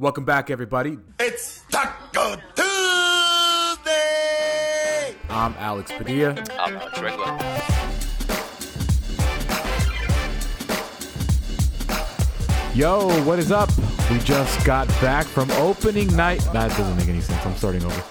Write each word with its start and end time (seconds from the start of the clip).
Welcome 0.00 0.24
back, 0.24 0.50
everybody. 0.50 0.98
It's 1.20 1.62
Talk-O 1.70 2.34
Tuesday! 3.76 3.94
I'm 5.30 5.54
Alex 5.56 5.92
Padilla. 5.92 6.30
I'm 6.58 6.74
Alex 6.74 7.00
Regla. 7.00 7.38
Yo, 12.74 13.22
what 13.22 13.38
is 13.38 13.52
up? 13.52 13.70
We 14.10 14.18
just 14.18 14.66
got 14.66 14.88
back 15.00 15.26
from 15.26 15.48
opening 15.52 16.08
night. 16.16 16.40
That 16.52 16.76
doesn't 16.76 16.96
make 16.96 17.06
any 17.06 17.20
sense. 17.20 17.46
I'm 17.46 17.54
starting 17.54 17.84
over. 17.84 18.02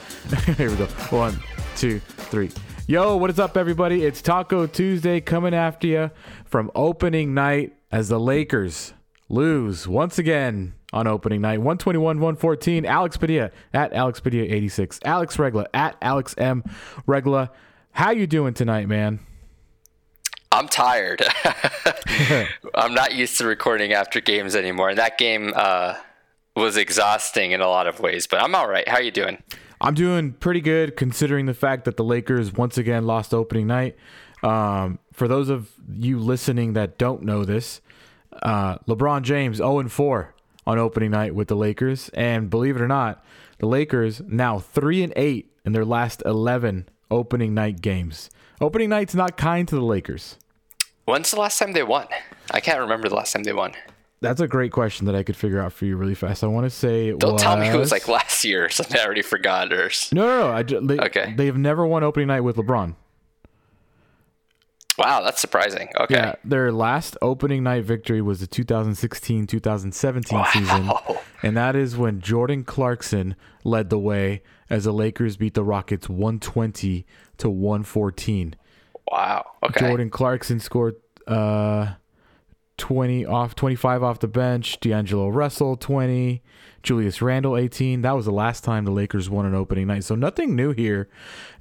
Here 0.53 0.69
we 0.69 0.77
go. 0.77 0.85
One, 1.09 1.37
two, 1.75 1.99
three. 1.99 2.49
Yo, 2.87 3.17
what 3.17 3.29
is 3.29 3.39
up, 3.39 3.57
everybody? 3.57 4.05
It's 4.05 4.21
Talk-O 4.21 4.67
Tuesday 4.67 5.19
coming 5.19 5.53
after 5.53 5.87
you 5.87 6.11
from 6.45 6.71
opening 6.75 7.33
night 7.33 7.73
as 7.91 8.07
the 8.07 8.21
Lakers 8.21 8.93
lose 9.27 9.85
once 9.85 10.17
again 10.17 10.75
on 10.93 11.07
opening 11.07 11.41
night 11.41 11.57
121 11.57 12.19
114 12.19 12.85
alex 12.85 13.17
padilla 13.17 13.51
at 13.73 13.91
alex 13.93 14.19
padilla 14.19 14.45
86 14.45 14.99
alex 15.03 15.37
regla 15.37 15.67
at 15.73 15.97
alex 16.01 16.33
m 16.37 16.63
regla 17.05 17.51
how 17.91 18.11
you 18.11 18.27
doing 18.27 18.53
tonight 18.53 18.87
man 18.87 19.19
I'm 20.53 20.67
tired. 20.67 21.23
I'm 22.75 22.93
not 22.93 23.15
used 23.15 23.39
to 23.39 23.47
recording 23.47 23.91
after 23.93 24.21
games 24.21 24.55
anymore. 24.55 24.89
And 24.89 24.99
that 24.99 25.17
game 25.17 25.51
uh, 25.55 25.95
was 26.55 26.77
exhausting 26.77 27.53
in 27.53 27.61
a 27.61 27.67
lot 27.67 27.87
of 27.87 27.99
ways, 27.99 28.27
but 28.27 28.39
I'm 28.39 28.53
all 28.53 28.69
right. 28.69 28.87
How 28.87 28.99
you 28.99 29.09
doing? 29.09 29.41
I'm 29.81 29.95
doing 29.95 30.33
pretty 30.33 30.61
good 30.61 30.95
considering 30.95 31.47
the 31.47 31.55
fact 31.55 31.85
that 31.85 31.97
the 31.97 32.03
Lakers 32.03 32.53
once 32.53 32.77
again 32.77 33.07
lost 33.07 33.33
opening 33.33 33.65
night. 33.65 33.95
Um, 34.43 34.99
for 35.11 35.27
those 35.27 35.49
of 35.49 35.71
you 35.91 36.19
listening 36.19 36.73
that 36.73 36.99
don't 36.99 37.23
know 37.23 37.43
this, 37.43 37.81
uh, 38.43 38.77
LeBron 38.87 39.23
James 39.23 39.57
0 39.57 39.89
4 39.89 40.35
on 40.65 40.79
opening 40.79 41.11
night 41.11 41.35
with 41.35 41.47
the 41.47 41.55
Lakers, 41.55 42.09
and 42.13 42.49
believe 42.49 42.75
it 42.75 42.81
or 42.81 42.87
not, 42.87 43.23
the 43.59 43.65
Lakers 43.67 44.21
now 44.27 44.59
three 44.59 45.03
and 45.03 45.13
eight 45.15 45.51
in 45.65 45.73
their 45.73 45.85
last 45.85 46.21
11 46.25 46.89
opening 47.11 47.53
night 47.53 47.81
games. 47.81 48.29
Opening 48.59 48.89
night's 48.89 49.15
not 49.15 49.37
kind 49.37 49.67
to 49.67 49.75
the 49.75 49.81
Lakers. 49.81 50.37
When's 51.05 51.31
the 51.31 51.39
last 51.39 51.59
time 51.59 51.73
they 51.73 51.83
won? 51.83 52.07
I 52.51 52.59
can't 52.59 52.79
remember 52.79 53.09
the 53.09 53.15
last 53.15 53.33
time 53.33 53.43
they 53.43 53.53
won. 53.53 53.73
That's 54.21 54.39
a 54.39 54.47
great 54.47 54.71
question 54.71 55.05
that 55.07 55.15
I 55.15 55.23
could 55.23 55.35
figure 55.35 55.59
out 55.59 55.73
for 55.73 55.83
you 55.83 55.97
really 55.97 56.15
fast. 56.15 56.45
I 56.45 56.47
want 56.47 56.65
to 56.65 56.69
say 56.69 57.09
it 57.09 57.19
Don't 57.19 57.33
was... 57.33 57.41
tell 57.41 57.57
me 57.57 57.67
it 57.67 57.75
was 57.75 57.91
like 57.91 58.07
last 58.07 58.45
year 58.45 58.63
or 58.63 58.69
something. 58.69 58.97
I 58.97 59.03
already 59.03 59.21
forgot. 59.21 59.73
Or 59.73 59.91
no, 60.13 60.25
no, 60.25 60.39
no. 60.39 60.53
I 60.53 60.63
they, 60.63 60.97
Okay. 60.97 61.33
They 61.35 61.47
have 61.47 61.57
never 61.57 61.85
won 61.85 62.03
opening 62.03 62.27
night 62.27 62.39
with 62.39 62.55
LeBron. 62.55 62.95
Wow, 64.97 65.21
that's 65.21 65.41
surprising. 65.41 65.89
Okay. 65.99 66.15
Yeah, 66.15 66.35
their 66.43 66.71
last 66.71 67.17
opening 67.21 67.63
night 67.63 67.83
victory 67.83 68.21
was 68.21 68.39
the 68.39 68.47
2016-2017 68.47 70.51
season, 70.51 70.91
and 71.41 71.57
that 71.57 71.75
is 71.75 71.97
when 71.97 72.21
Jordan 72.21 72.63
Clarkson 72.63 73.35
led 73.63 73.89
the 73.89 73.99
way 73.99 74.41
as 74.69 74.85
the 74.85 74.93
Lakers 74.93 75.37
beat 75.37 75.53
the 75.53 75.63
Rockets 75.63 76.09
120 76.09 77.05
to 77.37 77.49
114. 77.49 78.55
Wow. 79.11 79.45
Okay. 79.63 79.87
Jordan 79.87 80.09
Clarkson 80.09 80.59
scored 80.59 80.95
uh 81.27 81.93
20 82.77 83.25
off 83.25 83.55
25 83.55 84.03
off 84.03 84.19
the 84.19 84.27
bench, 84.27 84.79
D'Angelo 84.79 85.29
Russell 85.29 85.77
20, 85.77 86.41
Julius 86.83 87.21
Randle 87.21 87.57
18. 87.57 88.01
That 88.01 88.15
was 88.15 88.25
the 88.25 88.31
last 88.31 88.63
time 88.63 88.85
the 88.85 88.91
Lakers 88.91 89.29
won 89.29 89.45
an 89.45 89.55
opening 89.55 89.87
night. 89.87 90.03
So 90.03 90.15
nothing 90.15 90.55
new 90.55 90.71
here. 90.73 91.09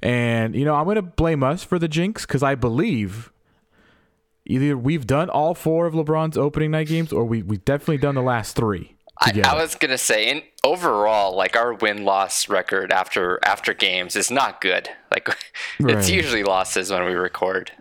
And 0.01 0.55
you 0.55 0.65
know, 0.65 0.75
I'm 0.75 0.83
going 0.85 0.95
to 0.95 1.01
blame 1.01 1.41
us 1.43 1.63
for 1.63 1.79
the 1.79 1.87
jinx 1.87 2.25
cuz 2.25 2.43
I 2.43 2.55
believe 2.55 3.31
either 4.45 4.77
we've 4.77 5.07
done 5.07 5.29
all 5.29 5.55
four 5.55 5.85
of 5.85 5.93
LeBron's 5.93 6.37
opening 6.37 6.71
night 6.71 6.87
games 6.87 7.13
or 7.13 7.23
we 7.25 7.41
we've 7.41 7.63
definitely 7.65 7.97
done 7.97 8.15
the 8.15 8.21
last 8.21 8.55
3. 8.55 8.95
I, 9.21 9.27
together. 9.29 9.49
I 9.49 9.61
was 9.61 9.75
gonna 9.75 9.97
say, 9.97 10.27
in 10.29 10.41
overall, 10.63 11.35
like 11.35 11.55
our 11.55 11.73
win 11.75 12.03
loss 12.03 12.49
record 12.49 12.91
after 12.91 13.39
after 13.45 13.73
games 13.73 14.15
is 14.15 14.29
not 14.31 14.59
good. 14.59 14.89
Like 15.11 15.29
Right. 15.79 15.95
it's 15.97 16.09
usually 16.09 16.43
losses 16.43 16.91
when 16.91 17.05
we 17.05 17.13
record. 17.13 17.71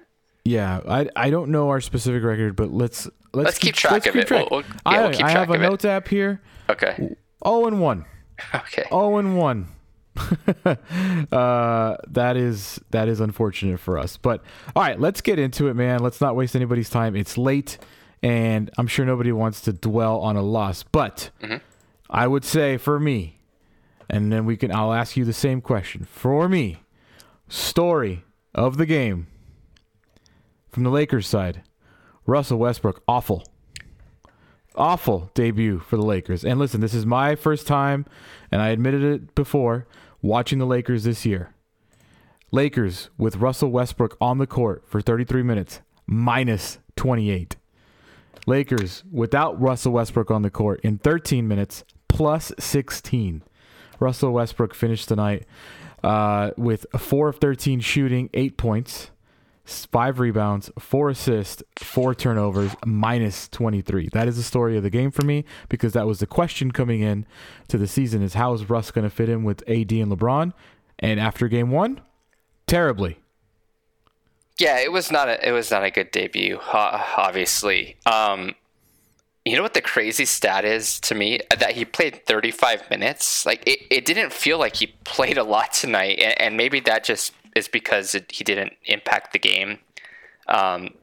Yeah, 0.44 0.80
I 0.86 1.08
I 1.16 1.30
don't 1.30 1.50
know 1.50 1.70
our 1.70 1.80
specific 1.80 2.22
record, 2.22 2.54
but 2.54 2.70
let's 2.70 3.06
let's, 3.32 3.46
Let's 3.46 3.58
keep 3.58 3.74
track 3.74 4.06
of 4.06 4.14
it. 4.14 4.30
We'll- 4.30 4.46
we'll- 4.50 4.60
yeah, 4.60 4.66
I, 4.84 5.00
we'll 5.00 5.10
keep 5.12 5.24
I 5.24 5.30
have 5.30 5.46
track 5.48 5.58
a 5.58 5.62
it. 5.64 5.66
notes 5.70 5.84
app 5.86 6.06
here. 6.08 6.40
Okay. 6.68 7.16
0 7.44 7.66
and 7.66 7.80
1. 7.80 8.04
Okay. 8.54 8.84
Oh 8.90 9.18
and 9.18 9.36
one. 9.36 9.68
uh, 10.16 11.96
that 12.06 12.36
is 12.36 12.80
that 12.90 13.08
is 13.08 13.20
unfortunate 13.20 13.80
for 13.80 13.98
us. 13.98 14.16
But 14.16 14.42
all 14.76 14.82
right, 14.82 15.00
let's 15.00 15.20
get 15.20 15.38
into 15.38 15.68
it, 15.68 15.74
man. 15.74 16.00
Let's 16.00 16.20
not 16.20 16.36
waste 16.36 16.54
anybody's 16.54 16.90
time. 16.90 17.16
It's 17.16 17.38
late, 17.38 17.78
and 18.22 18.70
I'm 18.76 18.86
sure 18.86 19.06
nobody 19.06 19.32
wants 19.32 19.62
to 19.62 19.72
dwell 19.72 20.20
on 20.20 20.36
a 20.36 20.42
loss. 20.42 20.82
But 20.82 21.30
I 22.10 22.26
would 22.26 22.44
say 22.44 22.76
for 22.76 23.00
me, 23.00 23.40
and 24.10 24.30
then 24.30 24.44
we 24.44 24.56
can. 24.56 24.74
I'll 24.74 24.92
ask 24.92 25.16
you 25.16 25.24
the 25.24 25.32
same 25.32 25.60
question 25.60 26.04
for 26.04 26.48
me. 26.48 26.82
Story 27.48 28.24
of 28.54 28.76
the 28.76 28.86
game 28.86 29.28
from 30.68 30.82
the 30.82 30.90
Lakers 30.90 31.26
side. 31.26 31.62
Russell 32.26 32.58
Westbrook, 32.58 33.02
awful 33.08 33.44
awful 34.76 35.30
debut 35.34 35.78
for 35.78 35.96
the 35.96 36.04
Lakers. 36.04 36.44
And 36.44 36.58
listen, 36.58 36.80
this 36.80 36.94
is 36.94 37.06
my 37.06 37.34
first 37.34 37.66
time, 37.66 38.06
and 38.50 38.60
I 38.60 38.68
admitted 38.68 39.02
it 39.02 39.34
before, 39.34 39.86
watching 40.20 40.58
the 40.58 40.66
Lakers 40.66 41.04
this 41.04 41.24
year. 41.26 41.54
Lakers 42.50 43.08
with 43.16 43.36
Russell 43.36 43.70
Westbrook 43.70 44.16
on 44.20 44.38
the 44.38 44.46
court 44.46 44.84
for 44.86 45.00
33 45.00 45.42
minutes, 45.42 45.80
minus 46.06 46.78
28. 46.96 47.56
Lakers 48.46 49.04
without 49.10 49.60
Russell 49.60 49.92
Westbrook 49.92 50.30
on 50.30 50.42
the 50.42 50.50
court 50.50 50.80
in 50.82 50.98
13 50.98 51.46
minutes, 51.46 51.84
plus 52.08 52.52
16. 52.58 53.42
Russell 54.00 54.32
Westbrook 54.32 54.74
finished 54.74 55.08
tonight 55.08 55.46
uh, 56.02 56.50
with 56.56 56.84
a 56.92 56.98
4 56.98 57.28
of 57.28 57.36
13 57.36 57.80
shooting, 57.80 58.28
8 58.34 58.56
points, 58.56 59.11
five 59.64 60.18
rebounds, 60.18 60.70
four 60.78 61.10
assists, 61.10 61.62
four 61.78 62.14
turnovers, 62.14 62.72
minus 62.84 63.48
23. 63.48 64.08
That 64.12 64.28
is 64.28 64.36
the 64.36 64.42
story 64.42 64.76
of 64.76 64.82
the 64.82 64.90
game 64.90 65.10
for 65.10 65.22
me 65.22 65.44
because 65.68 65.92
that 65.92 66.06
was 66.06 66.18
the 66.18 66.26
question 66.26 66.72
coming 66.72 67.00
in 67.00 67.26
to 67.68 67.78
the 67.78 67.86
season 67.86 68.22
is 68.22 68.34
how 68.34 68.52
is 68.54 68.68
Russ 68.68 68.90
going 68.90 69.04
to 69.04 69.10
fit 69.10 69.28
in 69.28 69.44
with 69.44 69.62
AD 69.68 69.92
and 69.92 70.10
LeBron? 70.12 70.52
And 70.98 71.20
after 71.20 71.48
game 71.48 71.70
one, 71.70 72.00
terribly. 72.66 73.18
Yeah, 74.58 74.78
it 74.78 74.92
was 74.92 75.10
not 75.10 75.28
a 75.28 75.48
it 75.48 75.52
was 75.52 75.70
not 75.70 75.82
a 75.82 75.90
good 75.90 76.10
debut, 76.10 76.60
obviously. 76.72 77.96
Um, 78.06 78.54
you 79.44 79.56
know 79.56 79.62
what 79.62 79.74
the 79.74 79.80
crazy 79.80 80.24
stat 80.24 80.64
is 80.64 81.00
to 81.00 81.14
me 81.14 81.40
that 81.58 81.72
he 81.72 81.84
played 81.84 82.24
35 82.26 82.88
minutes. 82.90 83.44
Like 83.44 83.62
it, 83.66 83.80
it 83.90 84.04
didn't 84.04 84.32
feel 84.32 84.58
like 84.58 84.76
he 84.76 84.88
played 85.04 85.38
a 85.38 85.42
lot 85.42 85.72
tonight, 85.72 86.20
and, 86.20 86.40
and 86.40 86.56
maybe 86.56 86.78
that 86.80 87.02
just 87.02 87.32
is 87.54 87.68
because 87.68 88.14
it, 88.14 88.30
he 88.32 88.44
didn't 88.44 88.72
impact 88.84 89.32
the 89.32 89.38
game 89.38 89.78
um, 90.48 90.94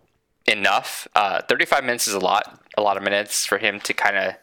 enough. 0.45 1.07
Uh, 1.15 1.41
35 1.47 1.83
minutes 1.83 2.07
is 2.07 2.13
a 2.13 2.19
lot, 2.19 2.61
a 2.77 2.81
lot 2.81 2.97
of 2.97 3.03
minutes 3.03 3.45
for 3.45 3.57
him 3.57 3.79
to 3.81 3.93
kind 3.93 4.17
of 4.17 4.33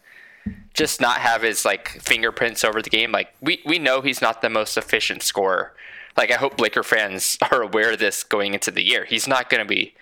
just 0.74 1.00
not 1.00 1.18
have 1.18 1.42
his 1.42 1.64
like 1.64 1.88
fingerprints 1.88 2.64
over 2.64 2.82
the 2.82 2.90
game. 2.90 3.10
Like 3.12 3.34
we 3.40 3.60
we 3.64 3.78
know 3.78 4.00
he's 4.00 4.20
not 4.20 4.42
the 4.42 4.50
most 4.50 4.76
efficient 4.76 5.22
scorer. 5.22 5.74
Like 6.16 6.30
I 6.30 6.36
hope 6.36 6.60
Laker 6.60 6.82
fans 6.82 7.38
are 7.50 7.62
aware 7.62 7.92
of 7.92 7.98
this 7.98 8.22
going 8.22 8.54
into 8.54 8.70
the 8.70 8.84
year. 8.84 9.04
He's 9.04 9.26
not 9.26 9.50
going 9.50 9.62
to 9.62 9.68
be 9.68 9.94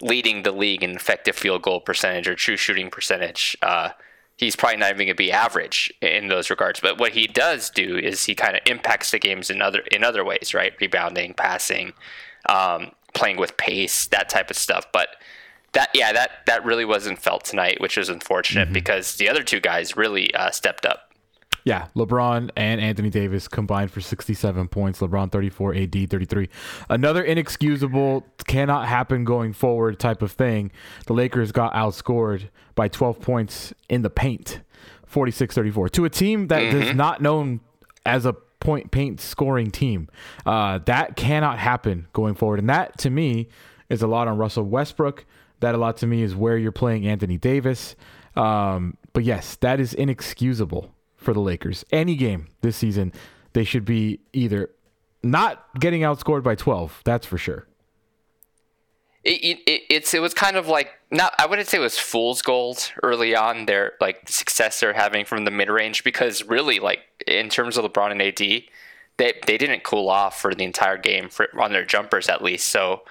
leading 0.00 0.42
the 0.42 0.52
league 0.52 0.82
in 0.82 0.90
effective 0.90 1.36
field 1.36 1.62
goal 1.62 1.80
percentage 1.80 2.28
or 2.28 2.34
true 2.34 2.56
shooting 2.56 2.90
percentage. 2.90 3.56
Uh, 3.62 3.90
he's 4.36 4.56
probably 4.56 4.76
not 4.76 4.90
even 4.90 4.98
going 4.98 5.08
to 5.08 5.14
be 5.14 5.32
average 5.32 5.92
in 6.00 6.28
those 6.28 6.50
regards. 6.50 6.80
But 6.80 6.98
what 6.98 7.12
he 7.12 7.26
does 7.26 7.70
do 7.70 7.96
is 7.96 8.24
he 8.24 8.34
kind 8.34 8.56
of 8.56 8.62
impacts 8.66 9.10
the 9.10 9.18
games 9.18 9.50
in 9.50 9.62
other 9.62 9.80
in 9.90 10.04
other 10.04 10.24
ways, 10.24 10.54
right? 10.54 10.72
Rebounding, 10.80 11.34
passing, 11.34 11.92
um, 12.48 12.92
playing 13.14 13.38
with 13.38 13.56
pace, 13.56 14.06
that 14.08 14.28
type 14.28 14.50
of 14.50 14.56
stuff. 14.56 14.86
But 14.92 15.08
that 15.72 15.90
yeah, 15.94 16.12
that 16.12 16.30
that 16.46 16.64
really 16.64 16.84
wasn't 16.84 17.18
felt 17.18 17.44
tonight, 17.44 17.80
which 17.80 17.98
is 17.98 18.08
unfortunate 18.08 18.72
because 18.72 19.16
the 19.16 19.28
other 19.28 19.42
two 19.42 19.60
guys 19.60 19.96
really 19.96 20.32
uh, 20.34 20.50
stepped 20.50 20.86
up. 20.86 21.05
Yeah, 21.66 21.88
LeBron 21.96 22.50
and 22.54 22.80
Anthony 22.80 23.10
Davis 23.10 23.48
combined 23.48 23.90
for 23.90 24.00
67 24.00 24.68
points. 24.68 25.00
LeBron 25.00 25.32
34, 25.32 25.74
AD 25.74 26.10
33. 26.10 26.48
Another 26.88 27.24
inexcusable, 27.24 28.24
cannot 28.46 28.86
happen 28.86 29.24
going 29.24 29.52
forward 29.52 29.98
type 29.98 30.22
of 30.22 30.30
thing. 30.30 30.70
The 31.06 31.12
Lakers 31.12 31.50
got 31.50 31.74
outscored 31.74 32.50
by 32.76 32.86
12 32.86 33.20
points 33.20 33.74
in 33.88 34.02
the 34.02 34.10
paint, 34.10 34.60
46 35.06 35.56
34, 35.56 35.88
to 35.88 36.04
a 36.04 36.08
team 36.08 36.46
that 36.46 36.62
is 36.62 36.94
not 36.94 37.20
known 37.20 37.58
as 38.04 38.26
a 38.26 38.34
point 38.60 38.92
paint 38.92 39.20
scoring 39.20 39.72
team. 39.72 40.08
Uh, 40.46 40.78
that 40.86 41.16
cannot 41.16 41.58
happen 41.58 42.06
going 42.12 42.36
forward. 42.36 42.60
And 42.60 42.68
that, 42.68 42.96
to 42.98 43.10
me, 43.10 43.48
is 43.88 44.02
a 44.02 44.06
lot 44.06 44.28
on 44.28 44.38
Russell 44.38 44.62
Westbrook. 44.62 45.26
That 45.58 45.74
a 45.74 45.78
lot 45.78 45.96
to 45.96 46.06
me 46.06 46.22
is 46.22 46.36
where 46.36 46.56
you're 46.56 46.70
playing 46.70 47.08
Anthony 47.08 47.38
Davis. 47.38 47.96
Um, 48.36 48.96
but 49.12 49.24
yes, 49.24 49.56
that 49.56 49.80
is 49.80 49.94
inexcusable 49.94 50.92
for 51.26 51.34
the 51.34 51.40
Lakers. 51.40 51.84
Any 51.92 52.14
game 52.14 52.46
this 52.62 52.76
season, 52.76 53.12
they 53.52 53.64
should 53.64 53.84
be 53.84 54.20
either 54.32 54.70
not 55.22 55.66
getting 55.78 56.02
outscored 56.02 56.44
by 56.44 56.54
12, 56.54 57.02
that's 57.04 57.26
for 57.26 57.36
sure. 57.36 57.66
it, 59.24 59.58
it, 59.66 59.82
it's 59.90 60.14
it 60.14 60.22
was 60.22 60.32
kind 60.32 60.56
of 60.56 60.68
like 60.68 60.92
not 61.10 61.34
I 61.38 61.46
wouldn't 61.46 61.66
say 61.68 61.78
it 61.78 61.80
was 61.80 61.98
fool's 61.98 62.42
gold 62.42 62.92
early 63.02 63.34
on 63.34 63.66
their 63.66 63.94
like 64.00 64.28
success 64.28 64.78
they're 64.78 64.92
having 64.92 65.24
from 65.24 65.44
the 65.44 65.50
mid 65.50 65.68
range 65.68 66.04
because 66.04 66.44
really 66.44 66.78
like 66.78 67.00
in 67.26 67.48
terms 67.48 67.76
of 67.76 67.84
LeBron 67.84 68.12
and 68.12 68.22
AD 68.22 68.38
they 68.38 69.32
they 69.46 69.58
didn't 69.58 69.82
cool 69.82 70.08
off 70.08 70.40
for 70.40 70.54
the 70.54 70.62
entire 70.62 70.96
game 70.96 71.28
for 71.28 71.48
on 71.60 71.72
their 71.72 71.84
jumpers 71.84 72.28
at 72.28 72.40
least 72.40 72.68
so 72.68 73.02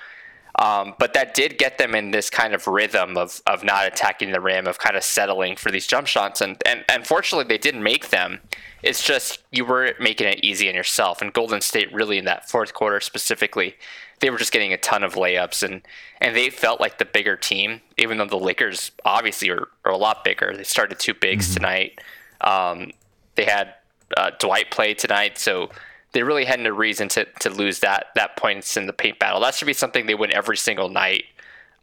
um, 0.58 0.94
but 1.00 1.14
that 1.14 1.34
did 1.34 1.58
get 1.58 1.78
them 1.78 1.94
in 1.96 2.12
this 2.12 2.30
kind 2.30 2.54
of 2.54 2.68
rhythm 2.68 3.18
of 3.18 3.42
of 3.48 3.64
not 3.64 3.86
attacking 3.86 4.32
the 4.32 4.42
rim 4.42 4.68
of 4.68 4.80
kind 4.80 4.96
of 4.96 5.04
settling 5.04 5.56
for 5.56 5.72
these 5.72 5.88
jump 5.88 6.08
shots 6.08 6.42
and 6.42 6.62
and 6.66 6.84
unfortunately 6.90 7.48
they 7.48 7.58
didn't 7.58 7.84
make 7.84 8.10
them 8.10 8.40
it's 8.84 9.04
just 9.04 9.44
you 9.52 9.66
were 9.66 9.94
making 10.00 10.28
it 10.28 10.44
easy 10.44 10.70
on 10.70 10.76
yourself 10.76 11.22
and 11.22 11.34
Golden 11.34 11.62
State 11.62 11.92
really 11.94 12.18
in 12.18 12.26
that 12.26 12.50
fourth 12.50 12.74
quarter 12.74 13.00
specifically 13.00 13.76
they 14.20 14.30
were 14.30 14.38
just 14.38 14.52
getting 14.52 14.74
a 14.74 14.78
ton 14.78 15.04
of 15.04 15.16
layups 15.16 15.64
and 15.64 15.82
and 16.22 16.36
they 16.36 16.50
felt 16.50 16.80
like 16.80 16.98
the 16.98 17.06
bigger 17.06 17.36
team, 17.36 17.82
even 17.98 18.18
though 18.18 18.26
the 18.26 18.38
Lakers 18.38 18.92
obviously 19.04 19.50
are, 19.50 19.68
are 19.84 19.92
a 19.92 19.98
lot 19.98 20.24
bigger. 20.24 20.54
They 20.56 20.64
started 20.64 21.00
two 21.00 21.14
bigs 21.14 21.48
mm-hmm. 21.48 21.56
tonight. 21.56 22.00
Um, 22.42 22.92
they 23.36 23.46
had 23.46 23.74
uh, 24.16 24.32
Dwight 24.40 24.72
play 24.72 24.94
tonight, 24.94 25.38
so 25.38 25.70
they 26.16 26.24
really 26.24 26.46
had 26.46 26.62
no 26.62 26.70
reason 26.70 27.10
to, 27.10 27.26
to 27.42 27.50
lose 27.50 27.80
that 27.80 28.08
that 28.16 28.38
points 28.38 28.78
in 28.78 28.88
the 28.88 28.94
paint 28.94 29.20
battle. 29.20 29.42
That 29.42 29.54
should 29.54 29.66
be 29.66 29.74
something 29.74 30.06
they 30.06 30.16
win 30.16 30.32
every 30.32 30.56
single 30.56 30.88
night. 30.88 31.26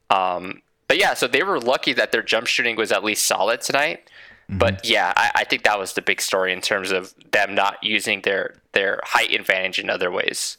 Um, 0.09 0.63
but 0.89 0.99
yeah, 0.99 1.13
so 1.13 1.27
they 1.29 1.43
were 1.43 1.61
lucky 1.61 1.93
that 1.93 2.13
their 2.13 2.23
jump 2.23 2.47
shooting 2.47 2.75
was 2.75 2.91
at 2.91 3.05
least 3.05 3.27
solid 3.27 3.61
tonight. 3.61 4.09
Mm-hmm. 4.49 4.59
But 4.59 4.89
yeah, 4.89 5.13
I, 5.17 5.31
I, 5.35 5.45
think 5.45 5.65
that 5.65 5.79
was 5.79 5.93
the 5.93 6.01
big 6.01 6.23
story 6.23 6.51
in 6.53 6.63
terms 6.63 6.91
of 6.91 7.15
them 7.33 7.55
not 7.55 7.77
using 7.83 8.23
their 8.23 8.55
their 8.73 9.01
height 9.05 9.33
advantage 9.33 9.79
in 9.79 9.91
other 9.91 10.11
ways. 10.11 10.57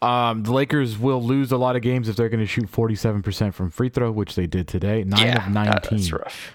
Um, 0.00 0.44
the 0.44 0.52
Lakers 0.52 0.96
will 0.96 1.20
lose 1.20 1.50
a 1.50 1.56
lot 1.56 1.74
of 1.74 1.82
games 1.82 2.08
if 2.08 2.14
they're 2.14 2.28
going 2.28 2.38
to 2.38 2.46
shoot 2.46 2.70
47% 2.70 3.52
from 3.52 3.68
free 3.68 3.88
throw, 3.88 4.12
which 4.12 4.36
they 4.36 4.46
did 4.46 4.68
today. 4.68 5.02
9 5.02 5.26
yeah, 5.26 5.44
of 5.44 5.52
19. 5.52 6.12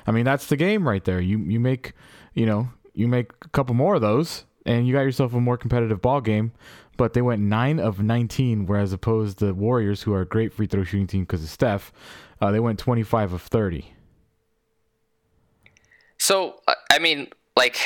I 0.08 0.12
mean, 0.12 0.24
that's 0.24 0.48
the 0.48 0.56
game 0.56 0.88
right 0.88 1.04
there. 1.04 1.20
You 1.20 1.40
you 1.40 1.60
make, 1.60 1.92
you 2.34 2.46
know, 2.46 2.70
you 2.94 3.10
make 3.10 3.32
a 3.42 3.50
couple 3.50 3.76
more 3.76 3.96
of 3.96 4.02
those 4.02 4.46
and 4.66 4.88
you 4.88 4.94
got 4.94 5.02
yourself 5.02 5.34
a 5.34 5.40
more 5.40 5.58
competitive 5.58 6.02
ball 6.02 6.22
game. 6.22 6.52
But 6.96 7.14
they 7.14 7.24
went 7.24 7.42
9 7.42 7.80
of 7.80 8.04
19 8.04 8.68
whereas 8.68 8.94
opposed 8.94 9.40
the 9.40 9.54
Warriors 9.54 10.04
who 10.04 10.14
are 10.14 10.22
a 10.22 10.28
great 10.28 10.54
free 10.54 10.68
throw 10.68 10.84
shooting 10.84 11.08
team 11.08 11.24
because 11.24 11.44
of 11.44 11.50
Steph, 11.50 11.92
uh, 12.40 12.52
they 12.52 12.60
went 12.60 12.78
25 12.78 13.34
of 13.34 13.42
30. 13.42 13.94
So, 16.18 16.62
I 16.92 17.00
mean, 17.00 17.30
like 17.56 17.78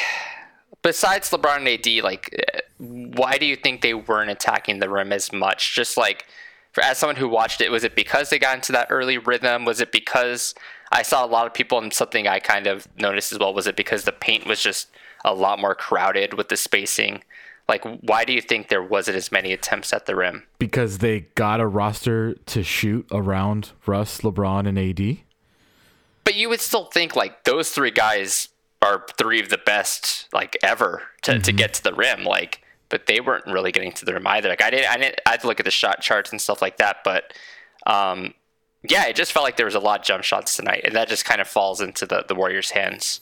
besides 0.81 1.29
LeBron 1.31 1.57
and 1.57 1.67
AD, 1.67 2.03
like, 2.03 2.33
why 2.77 3.37
do 3.37 3.45
you 3.45 3.55
think 3.55 3.81
they 3.81 3.93
weren't 3.93 4.29
attacking 4.29 4.79
the 4.79 4.89
rim 4.89 5.11
as 5.11 5.33
much? 5.33 5.75
Just 5.75 5.97
like, 5.97 6.25
for, 6.71 6.83
as 6.83 6.97
someone 6.97 7.15
who 7.15 7.27
watched 7.27 7.61
it, 7.61 7.71
was 7.71 7.83
it 7.83 7.95
because 7.95 8.29
they 8.29 8.39
got 8.39 8.55
into 8.55 8.71
that 8.71 8.87
early 8.89 9.17
rhythm? 9.17 9.65
Was 9.65 9.81
it 9.81 9.91
because 9.91 10.53
I 10.91 11.01
saw 11.01 11.25
a 11.25 11.27
lot 11.27 11.45
of 11.47 11.53
people, 11.53 11.77
and 11.79 11.91
something 11.91 12.27
I 12.27 12.39
kind 12.39 12.67
of 12.67 12.87
noticed 12.97 13.31
as 13.31 13.39
well, 13.39 13.53
was 13.53 13.67
it 13.67 13.75
because 13.75 14.03
the 14.03 14.11
paint 14.11 14.47
was 14.47 14.61
just 14.61 14.87
a 15.25 15.33
lot 15.33 15.59
more 15.59 15.75
crowded 15.75 16.33
with 16.33 16.49
the 16.49 16.57
spacing? 16.57 17.23
Like, 17.67 17.83
why 18.01 18.23
do 18.23 18.31
you 18.31 18.41
think 18.41 18.69
there 18.69 18.83
wasn't 18.83 19.17
as 19.17 19.31
many 19.31 19.51
attempts 19.51 19.91
at 19.91 20.05
the 20.05 20.15
rim? 20.15 20.43
Because 20.57 20.99
they 20.99 21.21
got 21.35 21.59
a 21.59 21.67
roster 21.67 22.33
to 22.33 22.63
shoot 22.63 23.05
around 23.11 23.71
Russ, 23.85 24.21
LeBron, 24.21 24.67
and 24.67 24.79
AD. 24.79 25.17
But 26.23 26.35
you 26.35 26.49
would 26.49 26.61
still 26.61 26.85
think 26.85 27.15
like 27.15 27.43
those 27.43 27.71
three 27.71 27.91
guys 27.91 28.49
are 28.81 29.05
three 29.17 29.41
of 29.41 29.49
the 29.49 29.57
best 29.57 30.27
like 30.33 30.57
ever 30.63 31.03
to, 31.23 31.31
mm-hmm. 31.31 31.41
to 31.41 31.51
get 31.51 31.73
to 31.75 31.83
the 31.83 31.93
rim. 31.93 32.23
Like, 32.23 32.61
but 32.89 33.07
they 33.07 33.19
weren't 33.19 33.45
really 33.45 33.71
getting 33.71 33.91
to 33.93 34.05
the 34.05 34.13
rim 34.13 34.27
either. 34.27 34.49
Like 34.49 34.61
I 34.61 34.69
didn't, 34.69 34.89
I 34.89 34.97
didn't, 34.97 35.19
I 35.25 35.31
had 35.31 35.41
to 35.41 35.47
look 35.47 35.59
at 35.59 35.65
the 35.65 35.71
shot 35.71 36.01
charts 36.01 36.31
and 36.31 36.39
stuff 36.39 36.61
like 36.61 36.77
that. 36.77 36.97
But 37.03 37.33
um, 37.85 38.33
yeah, 38.83 39.07
it 39.07 39.15
just 39.15 39.31
felt 39.31 39.43
like 39.43 39.57
there 39.57 39.65
was 39.65 39.75
a 39.75 39.79
lot 39.79 40.01
of 40.01 40.05
jump 40.05 40.23
shots 40.23 40.55
tonight, 40.55 40.81
and 40.83 40.95
that 40.95 41.09
just 41.09 41.25
kind 41.25 41.41
of 41.41 41.47
falls 41.47 41.81
into 41.81 42.05
the 42.05 42.23
the 42.27 42.35
Warriors' 42.35 42.71
hands. 42.71 43.21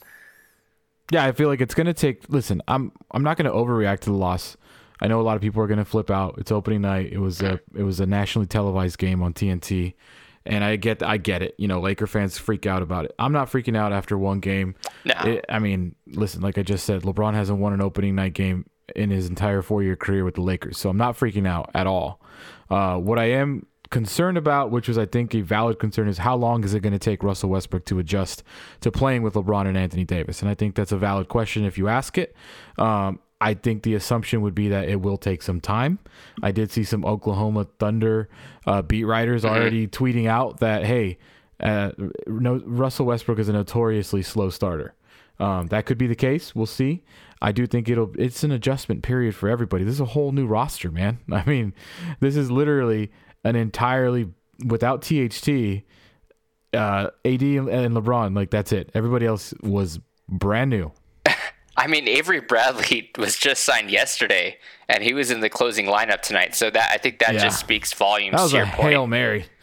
Yeah, 1.11 1.25
I 1.25 1.31
feel 1.31 1.47
like 1.49 1.61
it's 1.61 1.73
gonna 1.73 1.93
take. 1.93 2.29
Listen, 2.29 2.61
I'm 2.67 2.91
I'm 3.11 3.23
not 3.23 3.37
gonna 3.37 3.51
overreact 3.51 4.01
to 4.01 4.09
the 4.09 4.15
loss. 4.15 4.57
I 5.01 5.07
know 5.07 5.19
a 5.19 5.23
lot 5.23 5.35
of 5.35 5.41
people 5.41 5.61
are 5.61 5.67
gonna 5.67 5.85
flip 5.85 6.09
out. 6.09 6.35
It's 6.37 6.51
opening 6.51 6.81
night. 6.81 7.11
It 7.11 7.19
was 7.19 7.41
a 7.41 7.59
it 7.75 7.83
was 7.83 7.99
a 7.99 8.05
nationally 8.05 8.47
televised 8.47 8.97
game 8.97 9.21
on 9.21 9.33
TNT. 9.33 9.93
And 10.47 10.63
I 10.63 10.75
get, 10.75 11.01
I 11.01 11.17
get 11.17 11.41
it. 11.41 11.55
You 11.57 11.67
know, 11.67 11.81
Laker 11.81 12.05
fans 12.05 12.37
freak 12.37 12.67
out 12.67 12.83
about 12.83 13.05
it. 13.05 13.15
I'm 13.17 13.31
not 13.31 13.51
freaking 13.51 13.75
out 13.75 13.91
after 13.91 14.15
one 14.15 14.39
game. 14.39 14.75
No. 15.03 15.15
It, 15.23 15.45
I 15.49 15.57
mean, 15.57 15.95
listen, 16.05 16.41
like 16.41 16.59
I 16.59 16.61
just 16.61 16.85
said, 16.85 17.01
LeBron 17.01 17.33
hasn't 17.33 17.57
won 17.57 17.73
an 17.73 17.81
opening 17.81 18.13
night 18.13 18.33
game 18.33 18.67
in 18.95 19.09
his 19.09 19.27
entire 19.27 19.63
four 19.63 19.81
year 19.81 19.95
career 19.95 20.23
with 20.23 20.35
the 20.35 20.41
Lakers, 20.41 20.77
so 20.77 20.89
I'm 20.91 20.97
not 20.97 21.17
freaking 21.17 21.47
out 21.47 21.71
at 21.73 21.87
all. 21.87 22.21
Uh, 22.69 22.97
what 22.97 23.17
I 23.17 23.31
am 23.31 23.65
concerned 23.89 24.37
about, 24.37 24.71
which 24.71 24.87
was 24.87 24.97
I 24.97 25.05
think 25.05 25.33
a 25.35 25.41
valid 25.41 25.79
concern, 25.79 26.07
is 26.07 26.19
how 26.19 26.35
long 26.35 26.63
is 26.63 26.73
it 26.73 26.81
going 26.81 26.93
to 26.93 26.99
take 26.99 27.23
Russell 27.23 27.49
Westbrook 27.49 27.85
to 27.85 27.99
adjust 27.99 28.43
to 28.81 28.91
playing 28.91 29.23
with 29.23 29.33
LeBron 29.33 29.67
and 29.67 29.77
Anthony 29.77 30.03
Davis? 30.03 30.41
And 30.41 30.49
I 30.49 30.55
think 30.55 30.75
that's 30.75 30.91
a 30.91 30.97
valid 30.97 31.27
question 31.27 31.65
if 31.65 31.77
you 31.77 31.87
ask 31.87 32.17
it. 32.17 32.35
Um, 32.77 33.19
I 33.41 33.53
think 33.53 33.83
the 33.83 33.95
assumption 33.95 34.41
would 34.41 34.55
be 34.55 34.69
that 34.69 34.87
it 34.87 35.01
will 35.01 35.17
take 35.17 35.41
some 35.41 35.59
time. 35.59 35.99
I 36.41 36.51
did 36.51 36.71
see 36.71 36.83
some 36.83 37.05
Oklahoma 37.05 37.67
Thunder 37.79 38.29
uh, 38.65 38.81
beat 38.81 39.03
writers 39.03 39.43
mm-hmm. 39.43 39.53
already 39.53 39.87
tweeting 39.87 40.27
out 40.27 40.59
that 40.61 40.85
hey, 40.85 41.17
uh, 41.59 41.91
no, 42.27 42.61
Russell 42.65 43.05
Westbrook 43.05 43.39
is 43.39 43.49
a 43.49 43.53
notoriously 43.53 44.21
slow 44.21 44.49
starter. 44.49 44.93
Um, 45.39 45.67
that 45.67 45.85
could 45.85 45.97
be 45.97 46.07
the 46.07 46.15
case. 46.15 46.55
We'll 46.55 46.65
see. 46.65 47.03
I 47.41 47.51
do 47.51 47.67
think 47.67 47.89
it'll. 47.89 48.13
It's 48.17 48.43
an 48.43 48.51
adjustment 48.51 49.03
period 49.03 49.35
for 49.35 49.49
everybody. 49.49 49.83
This 49.83 49.95
is 49.95 50.01
a 50.01 50.05
whole 50.05 50.31
new 50.31 50.47
roster, 50.47 50.89
man. 50.89 51.19
I 51.31 51.43
mean, 51.45 51.73
this 52.19 52.35
is 52.35 52.49
literally 52.49 53.11
an 53.45 53.55
entirely 53.55 54.27
without 54.65 55.03
THT, 55.03 55.83
uh, 56.73 57.09
AD 57.23 57.41
and 57.41 57.95
LeBron. 57.95 58.35
Like 58.35 58.49
that's 58.49 58.73
it. 58.73 58.91
Everybody 58.93 59.25
else 59.25 59.53
was 59.61 59.99
brand 60.27 60.71
new. 60.71 60.91
I 61.77 61.87
mean, 61.87 62.07
Avery 62.07 62.41
Bradley 62.41 63.11
was 63.17 63.37
just 63.37 63.63
signed 63.63 63.91
yesterday, 63.91 64.57
and 64.89 65.03
he 65.03 65.13
was 65.13 65.31
in 65.31 65.39
the 65.39 65.49
closing 65.49 65.85
lineup 65.85 66.21
tonight. 66.21 66.55
So 66.55 66.69
that 66.69 66.91
I 66.91 66.97
think 66.97 67.19
that 67.19 67.35
yeah. 67.35 67.43
just 67.43 67.59
speaks 67.59 67.93
volumes. 67.93 68.35
That 68.35 68.43
was 68.43 68.51
to 68.51 68.57
a 68.57 68.65
your 68.65 68.73
point. 68.73 68.89
hail 68.89 69.07
mary. 69.07 69.45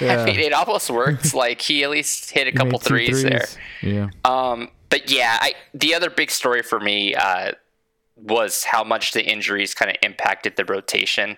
Yeah. 0.00 0.22
I 0.22 0.26
mean, 0.26 0.38
it 0.38 0.52
almost 0.52 0.90
works. 0.90 1.34
like 1.34 1.60
he 1.60 1.82
at 1.82 1.90
least 1.90 2.30
hit 2.30 2.46
a 2.46 2.52
couple 2.52 2.78
threes, 2.78 3.08
threes, 3.08 3.22
there. 3.24 3.46
Yeah. 3.82 4.08
Um, 4.24 4.70
but 4.90 5.10
yeah, 5.10 5.38
I, 5.40 5.54
the 5.74 5.92
other 5.94 6.08
big 6.08 6.30
story 6.30 6.62
for 6.62 6.78
me 6.78 7.16
uh, 7.16 7.52
was 8.14 8.62
how 8.62 8.84
much 8.84 9.12
the 9.12 9.24
injuries 9.24 9.74
kind 9.74 9.90
of 9.90 9.96
impacted 10.02 10.54
the 10.54 10.64
rotation. 10.64 11.36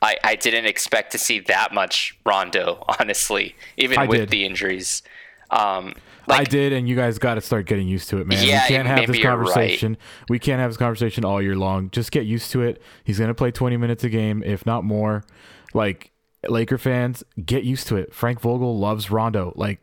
I, 0.00 0.16
I 0.22 0.36
didn't 0.36 0.66
expect 0.66 1.12
to 1.12 1.18
see 1.18 1.40
that 1.40 1.72
much 1.72 2.16
Rondo, 2.24 2.84
honestly, 3.00 3.56
even 3.76 3.98
I 3.98 4.06
with 4.06 4.20
did. 4.20 4.30
the 4.30 4.44
injuries. 4.44 5.02
Um, 5.50 5.94
like, 6.28 6.40
I 6.40 6.44
did, 6.44 6.72
and 6.74 6.86
you 6.86 6.94
guys 6.94 7.18
got 7.18 7.34
to 7.34 7.40
start 7.40 7.66
getting 7.66 7.88
used 7.88 8.10
to 8.10 8.18
it, 8.18 8.26
man. 8.26 8.46
Yeah, 8.46 8.62
we 8.64 8.68
can't 8.68 8.86
have 8.86 9.06
this 9.06 9.22
conversation. 9.22 9.92
Right. 9.92 10.28
We 10.28 10.38
can't 10.38 10.60
have 10.60 10.70
this 10.70 10.76
conversation 10.76 11.24
all 11.24 11.40
year 11.40 11.56
long. 11.56 11.90
Just 11.90 12.12
get 12.12 12.26
used 12.26 12.50
to 12.52 12.62
it. 12.62 12.82
He's 13.02 13.18
gonna 13.18 13.34
play 13.34 13.50
20 13.50 13.76
minutes 13.78 14.04
a 14.04 14.10
game, 14.10 14.42
if 14.44 14.66
not 14.66 14.84
more. 14.84 15.24
Like 15.72 16.12
Laker 16.46 16.76
fans, 16.76 17.24
get 17.44 17.64
used 17.64 17.88
to 17.88 17.96
it. 17.96 18.14
Frank 18.14 18.40
Vogel 18.40 18.78
loves 18.78 19.10
Rondo. 19.10 19.52
Like 19.56 19.80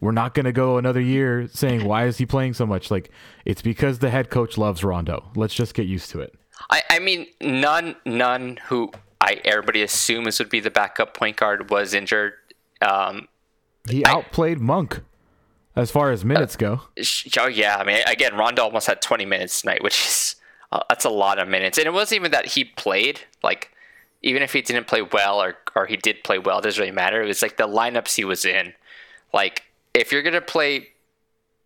we're 0.00 0.12
not 0.12 0.34
gonna 0.34 0.52
go 0.52 0.76
another 0.76 1.00
year 1.00 1.48
saying 1.48 1.84
why 1.84 2.06
is 2.06 2.18
he 2.18 2.26
playing 2.26 2.54
so 2.54 2.66
much. 2.66 2.90
Like 2.90 3.10
it's 3.46 3.62
because 3.62 3.98
the 3.98 4.10
head 4.10 4.28
coach 4.28 4.58
loves 4.58 4.84
Rondo. 4.84 5.30
Let's 5.34 5.54
just 5.54 5.72
get 5.72 5.86
used 5.86 6.10
to 6.10 6.20
it. 6.20 6.34
I, 6.70 6.82
I 6.90 6.98
mean, 6.98 7.26
none 7.40 7.96
none 8.04 8.58
who 8.66 8.90
I 9.20 9.40
everybody 9.44 9.82
assumes 9.82 10.38
would 10.38 10.50
be 10.50 10.60
the 10.60 10.70
backup 10.70 11.14
point 11.14 11.36
guard 11.36 11.70
was 11.70 11.94
injured. 11.94 12.34
Um, 12.82 13.28
he 13.88 14.04
outplayed 14.04 14.58
I, 14.58 14.62
Monk 14.62 15.00
as 15.74 15.90
far 15.90 16.10
as 16.10 16.24
minutes 16.24 16.56
go. 16.56 16.82
Oh 17.38 17.46
yeah, 17.46 17.76
I 17.76 17.84
mean, 17.84 18.00
again, 18.06 18.36
Rondo 18.36 18.62
almost 18.62 18.86
had 18.86 19.00
20 19.02 19.24
minutes 19.24 19.60
tonight, 19.60 19.82
which 19.82 20.04
is 20.06 20.36
uh, 20.72 20.80
that's 20.88 21.04
a 21.04 21.10
lot 21.10 21.38
of 21.38 21.48
minutes, 21.48 21.78
and 21.78 21.86
it 21.86 21.92
wasn't 21.92 22.20
even 22.20 22.32
that 22.32 22.46
he 22.46 22.64
played. 22.64 23.20
Like, 23.42 23.70
even 24.22 24.42
if 24.42 24.52
he 24.52 24.62
didn't 24.62 24.86
play 24.86 25.02
well 25.02 25.40
or 25.40 25.56
or 25.74 25.86
he 25.86 25.96
did 25.96 26.24
play 26.24 26.38
well, 26.38 26.58
it 26.58 26.62
doesn't 26.62 26.80
really 26.80 26.92
matter. 26.92 27.22
It 27.22 27.26
was 27.26 27.42
like 27.42 27.56
the 27.56 27.68
lineups 27.68 28.16
he 28.16 28.24
was 28.24 28.44
in. 28.44 28.72
Like, 29.32 29.64
if 29.94 30.12
you're 30.12 30.22
gonna 30.22 30.40
play 30.40 30.88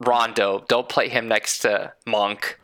Rondo, 0.00 0.64
don't 0.68 0.88
play 0.88 1.08
him 1.08 1.28
next 1.28 1.60
to 1.60 1.92
Monk. 2.06 2.59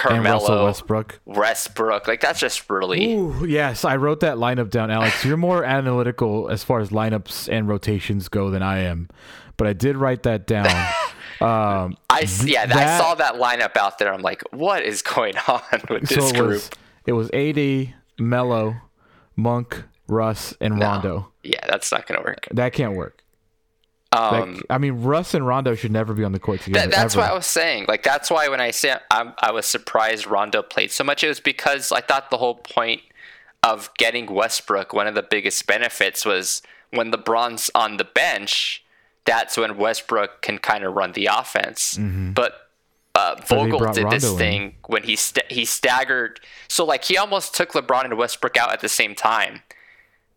Carmelo, 0.00 0.64
Westbrook. 0.64 1.20
Westbrook, 1.24 2.08
like 2.08 2.20
that's 2.20 2.40
just 2.40 2.68
really. 2.68 3.14
Ooh, 3.14 3.44
yes, 3.44 3.84
I 3.84 3.96
wrote 3.96 4.20
that 4.20 4.36
lineup 4.36 4.70
down, 4.70 4.90
Alex. 4.90 5.24
You're 5.24 5.36
more 5.36 5.64
analytical 5.64 6.48
as 6.48 6.64
far 6.64 6.80
as 6.80 6.90
lineups 6.90 7.48
and 7.52 7.68
rotations 7.68 8.28
go 8.28 8.50
than 8.50 8.62
I 8.62 8.78
am 8.80 9.08
but 9.60 9.66
I 9.66 9.74
did 9.74 9.98
write 9.98 10.22
that 10.22 10.46
down. 10.46 10.66
Um, 11.40 11.96
I 12.10 12.26
yeah, 12.44 12.66
that, 12.66 12.76
I 12.76 12.98
saw 12.98 13.14
that 13.14 13.36
lineup 13.36 13.74
out 13.74 13.96
there. 13.98 14.12
I'm 14.12 14.20
like, 14.20 14.42
what 14.52 14.82
is 14.82 15.00
going 15.00 15.38
on 15.48 15.62
with 15.88 16.06
this 16.06 16.18
so 16.18 16.26
it 16.26 16.38
group? 16.38 16.50
Was, 16.50 16.70
it 17.06 17.12
was 17.14 17.30
AD, 17.30 17.94
Melo, 18.18 18.76
Monk, 19.36 19.84
Russ, 20.06 20.54
and 20.60 20.76
no. 20.76 20.84
Rondo. 20.84 21.32
Yeah, 21.42 21.64
that's 21.66 21.90
not 21.90 22.06
gonna 22.06 22.20
work. 22.20 22.46
That 22.50 22.74
can't 22.74 22.94
work. 22.94 23.19
Um, 24.12 24.54
that, 24.54 24.62
I 24.70 24.78
mean, 24.78 25.02
Russ 25.02 25.34
and 25.34 25.46
Rondo 25.46 25.74
should 25.74 25.92
never 25.92 26.14
be 26.14 26.24
on 26.24 26.32
the 26.32 26.40
court 26.40 26.60
together. 26.62 26.88
That, 26.88 26.96
that's 26.96 27.14
ever. 27.14 27.22
what 27.22 27.30
I 27.30 27.34
was 27.34 27.46
saying. 27.46 27.84
Like, 27.86 28.02
that's 28.02 28.30
why 28.30 28.48
when 28.48 28.60
I 28.60 28.72
say 28.72 28.96
I'm, 29.10 29.34
I 29.38 29.52
was 29.52 29.66
surprised 29.66 30.26
Rondo 30.26 30.62
played 30.62 30.90
so 30.90 31.04
much, 31.04 31.22
it 31.22 31.28
was 31.28 31.38
because 31.40 31.92
I 31.92 32.00
thought 32.00 32.30
the 32.30 32.38
whole 32.38 32.56
point 32.56 33.02
of 33.62 33.90
getting 33.98 34.26
Westbrook, 34.26 34.92
one 34.92 35.06
of 35.06 35.14
the 35.14 35.22
biggest 35.22 35.66
benefits 35.66 36.24
was 36.24 36.62
when 36.90 37.12
LeBron's 37.12 37.70
on 37.74 37.98
the 37.98 38.04
bench, 38.04 38.82
that's 39.24 39.56
when 39.56 39.76
Westbrook 39.76 40.42
can 40.42 40.58
kind 40.58 40.82
of 40.82 40.94
run 40.94 41.12
the 41.12 41.26
offense. 41.26 41.96
Mm-hmm. 41.96 42.32
But 42.32 42.68
uh, 43.14 43.36
Vogel 43.46 43.92
did 43.92 44.10
this 44.10 44.28
in. 44.28 44.38
thing 44.38 44.74
when 44.86 45.04
he 45.04 45.14
st- 45.14 45.50
he 45.52 45.64
staggered. 45.64 46.40
So 46.68 46.84
like 46.84 47.04
he 47.04 47.16
almost 47.16 47.54
took 47.54 47.72
LeBron 47.72 48.06
and 48.06 48.16
Westbrook 48.16 48.56
out 48.56 48.72
at 48.72 48.80
the 48.80 48.88
same 48.88 49.14
time, 49.14 49.62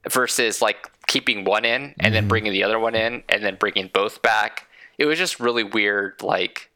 versus 0.09 0.61
like 0.61 0.89
keeping 1.07 1.43
one 1.43 1.65
in 1.65 1.93
and 1.99 2.13
then 2.13 2.27
bringing 2.27 2.51
the 2.51 2.63
other 2.63 2.79
one 2.79 2.95
in 2.95 3.23
and 3.29 3.43
then 3.43 3.55
bringing 3.59 3.89
both 3.93 4.21
back. 4.21 4.67
It 4.97 5.05
was 5.05 5.17
just 5.17 5.39
really 5.39 5.63
weird, 5.63 6.21
like 6.21 6.69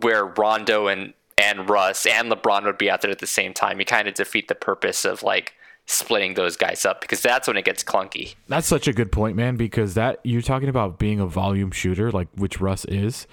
where 0.00 0.24
Rondo 0.24 0.86
and 0.86 1.14
and 1.36 1.70
Russ 1.70 2.04
and 2.04 2.30
LeBron 2.30 2.64
would 2.64 2.78
be 2.78 2.90
out 2.90 3.00
there 3.00 3.10
at 3.12 3.20
the 3.20 3.26
same 3.26 3.54
time. 3.54 3.78
You 3.78 3.86
kind 3.86 4.08
of 4.08 4.14
defeat 4.14 4.48
the 4.48 4.54
purpose 4.56 5.04
of 5.04 5.22
like 5.22 5.54
splitting 5.86 6.34
those 6.34 6.56
guys 6.56 6.84
up 6.84 7.00
because 7.00 7.20
that's 7.22 7.46
when 7.46 7.56
it 7.56 7.64
gets 7.64 7.84
clunky. 7.84 8.34
That's 8.48 8.66
such 8.66 8.88
a 8.88 8.92
good 8.92 9.12
point, 9.12 9.36
man, 9.36 9.56
because 9.56 9.94
that 9.94 10.18
you're 10.24 10.42
talking 10.42 10.68
about 10.68 10.98
being 10.98 11.20
a 11.20 11.26
volume 11.26 11.70
shooter, 11.70 12.10
like 12.10 12.28
which 12.34 12.60
Russ 12.60 12.84
is. 12.86 13.26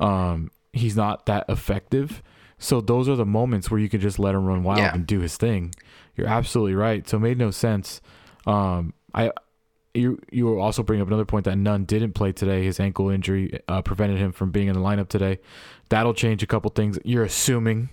Um, 0.00 0.50
he's 0.72 0.96
not 0.96 1.26
that 1.26 1.44
effective. 1.48 2.22
So 2.58 2.80
those 2.80 3.08
are 3.08 3.16
the 3.16 3.26
moments 3.26 3.70
where 3.70 3.78
you 3.80 3.88
can 3.88 4.00
just 4.00 4.18
let 4.18 4.34
him 4.34 4.44
run 4.46 4.62
wild 4.64 4.78
Yeah. 4.80 4.94
and 4.94 5.06
do 5.06 5.20
his 5.20 5.36
thing. 5.36 5.74
You're 6.16 6.26
absolutely 6.28 6.74
right. 6.74 7.06
So 7.08 7.16
it 7.18 7.20
made 7.20 7.38
no 7.38 7.50
sense. 7.50 8.00
Um, 8.46 8.94
I 9.14 9.32
you 9.94 10.20
you 10.30 10.44
will 10.46 10.60
also 10.60 10.82
bring 10.82 11.00
up 11.00 11.08
another 11.08 11.24
point 11.24 11.44
that 11.46 11.56
Nunn 11.56 11.84
didn't 11.84 12.12
play 12.12 12.32
today. 12.32 12.64
His 12.64 12.78
ankle 12.78 13.10
injury 13.10 13.60
uh, 13.68 13.82
prevented 13.82 14.18
him 14.18 14.32
from 14.32 14.50
being 14.50 14.68
in 14.68 14.74
the 14.74 14.80
lineup 14.80 15.08
today. 15.08 15.40
That'll 15.88 16.14
change 16.14 16.42
a 16.42 16.46
couple 16.46 16.70
things. 16.70 16.98
You're 17.04 17.24
assuming. 17.24 17.90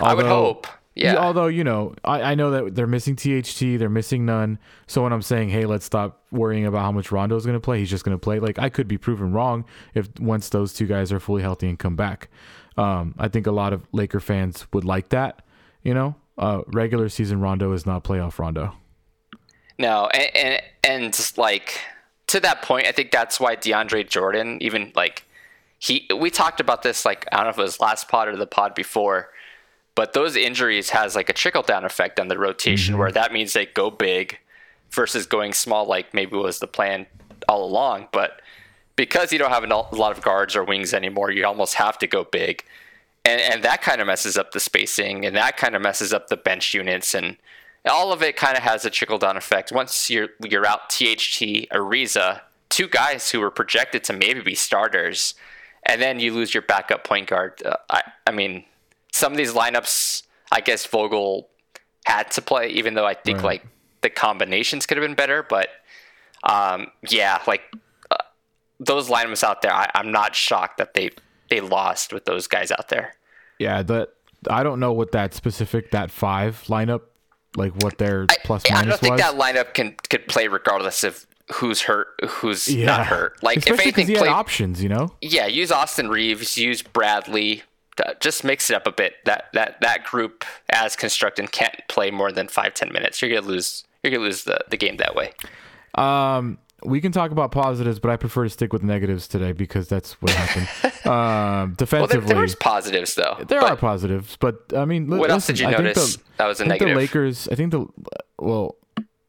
I 0.00 0.14
would 0.14 0.24
Although- 0.26 0.44
hope. 0.44 0.66
Yeah. 0.96 1.16
Although 1.16 1.46
you 1.46 1.62
know, 1.64 1.94
I, 2.04 2.22
I 2.22 2.34
know 2.34 2.50
that 2.50 2.74
they're 2.74 2.86
missing 2.86 3.14
THT, 3.16 3.78
they're 3.78 3.88
missing 3.88 4.26
Nunn. 4.26 4.58
So 4.86 5.02
when 5.04 5.12
I'm 5.12 5.22
saying, 5.22 5.48
hey, 5.48 5.64
let's 5.64 5.84
stop 5.84 6.24
worrying 6.32 6.66
about 6.66 6.80
how 6.80 6.92
much 6.92 7.10
Rondo 7.12 7.36
is 7.36 7.46
going 7.46 7.56
to 7.56 7.60
play, 7.60 7.78
he's 7.78 7.88
just 7.88 8.04
going 8.04 8.14
to 8.14 8.20
play. 8.20 8.38
Like 8.40 8.58
I 8.58 8.68
could 8.68 8.88
be 8.88 8.98
proven 8.98 9.32
wrong 9.32 9.64
if 9.94 10.08
once 10.18 10.48
those 10.48 10.74
two 10.74 10.86
guys 10.86 11.12
are 11.12 11.20
fully 11.20 11.42
healthy 11.42 11.68
and 11.68 11.78
come 11.78 11.94
back. 11.96 12.28
Um, 12.76 13.14
I 13.18 13.28
think 13.28 13.46
a 13.46 13.52
lot 13.52 13.72
of 13.72 13.86
Laker 13.92 14.20
fans 14.20 14.66
would 14.72 14.84
like 14.84 15.08
that. 15.10 15.42
You 15.82 15.94
know, 15.94 16.16
uh, 16.36 16.62
regular 16.66 17.08
season 17.08 17.40
Rondo 17.40 17.72
is 17.72 17.86
not 17.86 18.04
playoff 18.04 18.38
Rondo. 18.38 18.74
No, 19.80 20.08
and, 20.08 20.36
and 20.36 20.62
and 20.84 21.32
like 21.38 21.80
to 22.26 22.38
that 22.40 22.60
point, 22.60 22.86
I 22.86 22.92
think 22.92 23.10
that's 23.10 23.40
why 23.40 23.56
DeAndre 23.56 24.06
Jordan, 24.06 24.58
even 24.60 24.92
like 24.94 25.24
he, 25.78 26.06
we 26.14 26.30
talked 26.30 26.60
about 26.60 26.82
this 26.82 27.06
like 27.06 27.26
I 27.32 27.38
don't 27.38 27.46
know 27.46 27.50
if 27.50 27.58
it 27.58 27.62
was 27.62 27.80
last 27.80 28.06
pod 28.06 28.28
or 28.28 28.36
the 28.36 28.46
pod 28.46 28.74
before, 28.74 29.30
but 29.94 30.12
those 30.12 30.36
injuries 30.36 30.90
has 30.90 31.16
like 31.16 31.30
a 31.30 31.32
trickle 31.32 31.62
down 31.62 31.86
effect 31.86 32.20
on 32.20 32.28
the 32.28 32.36
rotation 32.36 32.98
where 32.98 33.08
mm-hmm. 33.08 33.14
that 33.14 33.32
means 33.32 33.54
they 33.54 33.64
go 33.64 33.90
big 33.90 34.38
versus 34.90 35.24
going 35.24 35.54
small, 35.54 35.86
like 35.86 36.12
maybe 36.12 36.36
was 36.36 36.58
the 36.58 36.66
plan 36.66 37.06
all 37.48 37.64
along, 37.64 38.08
but 38.12 38.42
because 38.96 39.32
you 39.32 39.38
don't 39.38 39.50
have 39.50 39.64
a 39.64 39.96
lot 39.96 40.14
of 40.14 40.22
guards 40.22 40.54
or 40.54 40.62
wings 40.62 40.92
anymore, 40.92 41.30
you 41.30 41.46
almost 41.46 41.76
have 41.76 41.96
to 41.96 42.06
go 42.06 42.24
big. 42.24 42.62
And, 43.24 43.40
and 43.40 43.62
that 43.62 43.80
kind 43.80 44.02
of 44.02 44.06
messes 44.06 44.36
up 44.36 44.52
the 44.52 44.60
spacing 44.60 45.24
and 45.24 45.34
that 45.36 45.56
kind 45.56 45.74
of 45.74 45.80
messes 45.80 46.12
up 46.12 46.28
the 46.28 46.36
bench 46.36 46.74
units 46.74 47.14
and 47.14 47.38
all 47.86 48.12
of 48.12 48.22
it 48.22 48.36
kind 48.36 48.56
of 48.56 48.62
has 48.62 48.84
a 48.84 48.90
trickle 48.90 49.18
down 49.18 49.36
effect. 49.36 49.72
Once 49.72 50.10
you're 50.10 50.28
you're 50.44 50.66
out 50.66 50.88
THT, 50.90 51.68
Ariza, 51.72 52.40
two 52.68 52.88
guys 52.88 53.30
who 53.30 53.40
were 53.40 53.50
projected 53.50 54.04
to 54.04 54.12
maybe 54.12 54.40
be 54.40 54.54
starters, 54.54 55.34
and 55.84 56.00
then 56.00 56.20
you 56.20 56.32
lose 56.34 56.52
your 56.54 56.62
backup 56.62 57.04
point 57.04 57.28
guard. 57.28 57.62
Uh, 57.64 57.76
I 57.88 58.02
I 58.26 58.30
mean, 58.32 58.64
some 59.12 59.32
of 59.32 59.38
these 59.38 59.52
lineups, 59.52 60.22
I 60.52 60.60
guess 60.60 60.86
Vogel 60.86 61.48
had 62.06 62.30
to 62.32 62.42
play, 62.42 62.68
even 62.68 62.94
though 62.94 63.06
I 63.06 63.14
think 63.14 63.38
Right. 63.38 63.44
like 63.44 63.66
the 64.02 64.10
combinations 64.10 64.86
could 64.86 64.96
have 64.96 65.04
been 65.04 65.14
better. 65.14 65.42
But 65.42 65.68
um, 66.44 66.88
yeah, 67.08 67.40
like 67.46 67.62
uh, 68.10 68.16
those 68.78 69.08
lineups 69.08 69.42
out 69.44 69.62
there, 69.62 69.72
I, 69.72 69.90
I'm 69.94 70.10
not 70.10 70.34
shocked 70.34 70.78
that 70.78 70.94
they 70.94 71.10
they 71.50 71.60
lost 71.60 72.12
with 72.12 72.24
those 72.24 72.46
guys 72.46 72.70
out 72.70 72.88
there. 72.88 73.14
Yeah, 73.58 73.82
that 73.82 74.10
I 74.48 74.62
don't 74.62 74.80
know 74.80 74.92
what 74.92 75.12
that 75.12 75.34
specific 75.34 75.90
that 75.90 76.10
five 76.10 76.62
lineup, 76.68 77.02
like 77.56 77.72
what 77.82 77.98
their 77.98 78.26
plus 78.44 78.62
I, 78.70 78.80
I 78.80 78.84
don't 78.84 78.98
think 78.98 79.12
was. 79.12 79.20
that 79.20 79.34
lineup 79.34 79.74
can 79.74 79.96
could 80.08 80.28
play 80.28 80.48
regardless 80.48 81.04
of 81.04 81.26
who's 81.54 81.82
hurt, 81.82 82.08
who's 82.28 82.68
yeah, 82.68 82.86
not 82.86 83.06
hurt. 83.06 83.42
Like 83.42 83.58
especially 83.58 83.90
if 83.90 83.98
anything, 83.98 84.16
play, 84.16 84.28
options. 84.28 84.82
You 84.82 84.88
know. 84.88 85.12
yeah, 85.20 85.46
use 85.46 85.72
Austin 85.72 86.08
Reaves, 86.08 86.56
use 86.56 86.82
Bradley. 86.82 87.62
Just 88.20 88.44
mix 88.44 88.70
it 88.70 88.76
up 88.76 88.86
a 88.86 88.92
bit. 88.92 89.14
That 89.26 89.46
that 89.52 89.80
that 89.82 90.04
group, 90.04 90.44
as 90.70 90.96
constructed, 90.96 91.52
can't 91.52 91.82
play 91.88 92.10
more 92.10 92.32
than 92.32 92.48
five 92.48 92.74
ten 92.74 92.92
minutes. 92.92 93.20
You're 93.20 93.30
gonna 93.34 93.46
lose. 93.46 93.84
You're 94.02 94.12
gonna 94.12 94.24
lose 94.24 94.44
the, 94.44 94.58
the 94.70 94.78
game 94.78 94.96
that 94.96 95.14
way. 95.14 95.32
Um, 95.96 96.58
we 96.84 97.00
can 97.00 97.12
talk 97.12 97.30
about 97.30 97.52
positives, 97.52 97.98
but 97.98 98.10
I 98.10 98.16
prefer 98.16 98.44
to 98.44 98.50
stick 98.50 98.72
with 98.72 98.82
negatives 98.82 99.28
today 99.28 99.52
because 99.52 99.88
that's 99.88 100.12
what 100.22 100.32
happened. 100.32 100.68
um, 101.06 101.10
Well, 101.10 101.66
there, 101.66 101.76
defensively, 101.76 102.34
there 102.34 102.46
positives 102.58 103.14
though. 103.14 103.36
there 103.48 103.60
are 103.60 103.76
positives, 103.76 104.36
but 104.36 104.56
I 104.76 104.84
mean, 104.84 105.08
What 105.08 105.30
else 105.30 105.46
did 105.46 105.58
you 105.58 105.66
I 105.66 105.70
think 105.72 105.82
notice 105.84 106.16
the, 106.16 106.22
that 106.38 106.46
was 106.46 106.60
a 106.60 106.64
I 106.64 106.68
think 106.68 106.80
negative? 106.80 106.94
The 106.94 107.00
Lakers, 107.00 107.48
I 107.48 107.54
think 107.54 107.70
the 107.72 107.86
well, 108.38 108.76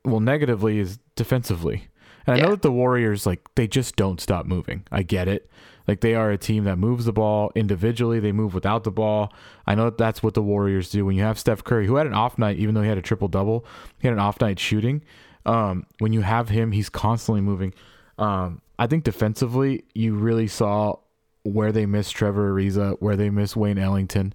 well, 0.06 0.20
negatively 0.20 0.80
is 0.80 1.00
defensively, 1.16 1.88
and 2.26 2.36
I 2.36 2.38
Yeah. 2.38 2.46
know 2.46 2.52
that 2.52 2.62
the 2.62 2.72
Warriors 2.72 3.26
like 3.26 3.42
they 3.56 3.68
just 3.68 3.96
don't 3.96 4.20
stop 4.22 4.46
moving. 4.46 4.84
I 4.92 5.04
get 5.04 5.28
it. 5.28 5.50
Like 5.88 6.02
they 6.02 6.14
are 6.16 6.30
a 6.32 6.38
team 6.38 6.64
that 6.66 6.78
moves 6.78 7.06
the 7.06 7.12
ball 7.12 7.52
individually. 7.56 8.20
They 8.20 8.32
move 8.32 8.54
without 8.54 8.84
the 8.84 8.92
ball. 8.92 9.34
I 9.66 9.74
know 9.76 9.86
that 9.86 9.98
that's 9.98 10.22
what 10.22 10.36
the 10.36 10.42
Warriors 10.44 10.90
do. 10.92 11.06
When 11.06 11.16
you 11.16 11.24
have 11.24 11.40
Steph 11.40 11.64
Curry, 11.64 11.88
who 11.88 11.96
had 11.96 12.06
an 12.08 12.14
off 12.14 12.38
night, 12.38 12.58
even 12.58 12.76
though 12.76 12.84
he 12.84 12.88
had 12.88 13.00
a 13.00 13.02
triple 13.02 13.28
double, 13.28 13.66
he 14.00 14.08
had 14.08 14.14
an 14.14 14.20
off 14.20 14.40
night 14.40 14.60
shooting. 14.60 15.04
Um, 15.46 15.86
when 16.00 16.14
you 16.14 16.22
have 16.22 16.50
him, 16.50 16.72
he's 16.72 16.90
constantly 16.90 17.42
moving. 17.42 17.74
Um, 18.18 18.62
I 18.78 18.88
think 18.88 19.04
defensively, 19.04 19.84
you 19.94 20.16
really 20.16 20.48
saw 20.48 20.96
where 21.44 21.72
they 21.72 21.86
missed 21.86 22.16
Trevor 22.16 22.54
Ariza, 22.54 22.98
where 23.00 23.16
they 23.16 23.30
missed 23.30 23.56
Wayne 23.56 23.78
Ellington. 23.78 24.34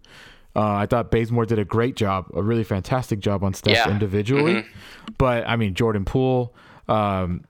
Uh, 0.56 0.72
I 0.74 0.86
thought 0.86 1.10
Bazemore 1.10 1.46
did 1.46 1.58
a 1.58 1.64
great 1.64 1.96
job, 1.96 2.26
a 2.34 2.42
really 2.42 2.64
fantastic 2.64 3.20
job 3.20 3.44
on 3.44 3.54
Steph 3.54 3.74
Yeah. 3.76 3.90
individually. 3.90 4.64
But 5.18 5.46
I 5.46 5.56
mean, 5.56 5.74
Jordan 5.74 6.04
Poole, 6.04 6.54
um, 6.88 7.44